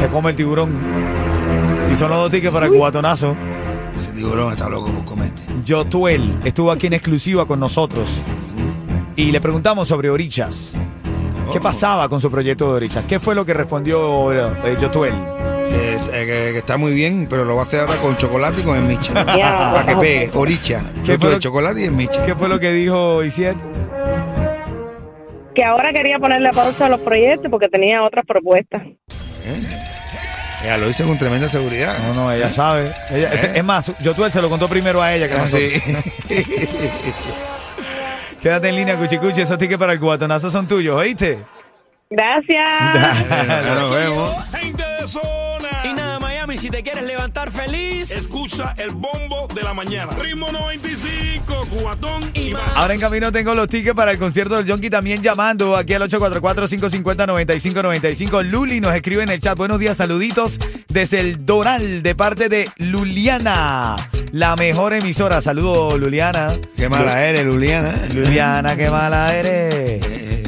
te 0.00 0.08
come 0.08 0.30
el 0.30 0.36
tiburón. 0.36 0.70
Y 1.90 1.94
son 1.94 2.10
los 2.10 2.18
dos 2.20 2.30
tickets 2.30 2.52
para 2.52 2.66
el 2.66 2.72
cubatonazo. 2.72 3.36
Ese 3.94 4.12
tiburón 4.12 4.52
está 4.52 4.68
loco 4.68 4.90
por 4.92 5.04
comerte. 5.04 5.42
Yotuel 5.64 6.34
estuvo 6.44 6.70
aquí 6.70 6.86
en 6.86 6.94
exclusiva 6.94 7.46
con 7.46 7.60
nosotros. 7.60 8.18
Y 9.16 9.30
le 9.32 9.40
preguntamos 9.40 9.88
sobre 9.88 10.10
Orichas. 10.10 10.72
¿Qué 11.52 11.58
Oh. 11.58 11.62
pasaba 11.62 12.08
con 12.08 12.20
su 12.20 12.30
proyecto 12.30 12.68
de 12.70 12.76
Orichas? 12.76 13.04
¿Qué 13.08 13.18
fue 13.18 13.34
lo 13.34 13.44
que 13.44 13.54
respondió 13.54 14.32
eh, 14.32 14.76
Yotuel? 14.80 15.14
Que, 15.70 15.94
eh, 15.94 16.26
que- 16.52 16.58
está 16.58 16.76
muy 16.76 16.92
bien, 16.92 17.26
pero 17.30 17.44
lo 17.44 17.54
va 17.56 17.62
a 17.62 17.64
hacer 17.64 17.80
ahora 17.80 17.96
con 17.96 18.16
chocolate 18.16 18.60
y 18.60 18.64
con 18.64 18.76
el 18.76 18.82
micha. 18.84 19.12
Ya. 19.36 19.72
Para 19.74 19.86
que 19.86 19.96
pegue, 19.96 20.30
oricha. 20.34 20.82
¿Qué 20.96 20.98
Yo 21.00 21.04
fue 21.06 21.18
tuve 21.18 21.30
lo- 21.32 21.38
chocolate 21.40 21.80
y 21.80 21.84
el 21.84 21.92
micha. 21.92 22.24
¿Qué 22.24 22.34
fue 22.34 22.48
lo 22.48 22.58
que 22.60 22.72
dijo 22.72 23.22
Isiet? 23.24 23.56
Que 25.54 25.64
ahora 25.64 25.92
quería 25.92 26.18
ponerle 26.18 26.50
pausa 26.52 26.86
a 26.86 26.88
los 26.88 27.00
proyectos 27.00 27.50
porque 27.50 27.68
tenía 27.68 28.02
otras 28.02 28.24
propuestas. 28.26 28.82
Ella 30.62 30.76
lo 30.76 30.88
hizo 30.90 31.06
con 31.06 31.16
tremenda 31.18 31.48
seguridad. 31.48 31.96
No, 32.08 32.14
no, 32.14 32.32
ella 32.32 32.50
sabe. 32.50 32.92
Ella- 33.10 33.32
es, 33.32 33.44
es 33.44 33.64
más, 33.64 33.92
Yotuel 34.00 34.30
se 34.30 34.42
lo 34.42 34.50
contó 34.50 34.68
primero 34.68 35.00
a 35.02 35.14
ella 35.14 35.26
que 35.28 35.34
Ah, 35.34 35.46
sí. 35.46 35.80
Quédate 38.42 38.68
en 38.68 38.76
línea, 38.76 38.96
Cuchicuchi. 38.96 39.40
Esos 39.42 39.58
tickets 39.58 39.78
para 39.78 39.92
el 39.92 40.00
cubatonazo 40.00 40.50
son 40.50 40.66
tuyos, 40.68 41.02
Gracias. 42.10 42.48
Ya 43.66 43.74
nos 43.74 43.94
vemos. 43.94 44.34
Si 46.60 46.68
te 46.68 46.82
quieres 46.82 47.04
levantar 47.04 47.50
feliz. 47.50 48.10
Escucha 48.10 48.74
el 48.76 48.90
bombo 48.90 49.48
de 49.54 49.62
la 49.62 49.72
mañana. 49.72 50.12
Ritmo 50.12 50.52
95, 50.52 51.66
cubatón 51.70 52.30
y 52.34 52.50
más. 52.50 52.76
Ahora 52.76 52.92
en 52.92 53.00
camino 53.00 53.32
tengo 53.32 53.54
los 53.54 53.66
tickets 53.66 53.96
para 53.96 54.10
el 54.10 54.18
concierto 54.18 54.56
del 54.56 54.66
Yonki 54.66 54.90
también 54.90 55.22
llamando 55.22 55.74
aquí 55.74 55.94
al 55.94 56.02
844-550-9595. 56.02 58.44
Luli 58.44 58.82
nos 58.82 58.94
escribe 58.94 59.22
en 59.22 59.30
el 59.30 59.40
chat. 59.40 59.56
Buenos 59.56 59.78
días, 59.78 59.96
saluditos 59.96 60.58
desde 60.88 61.20
el 61.20 61.46
Doral 61.46 62.02
de 62.02 62.14
parte 62.14 62.50
de 62.50 62.68
Luliana, 62.76 63.96
la 64.32 64.54
mejor 64.56 64.92
emisora. 64.92 65.40
Saludos, 65.40 65.98
Luliana. 65.98 66.52
Qué 66.76 66.90
mala 66.90 67.26
eres, 67.26 67.46
Luliana. 67.46 67.94
Luliana, 68.12 68.76
qué 68.76 68.90
mala 68.90 69.34
eres. 69.34 69.74
Eh, 69.74 70.39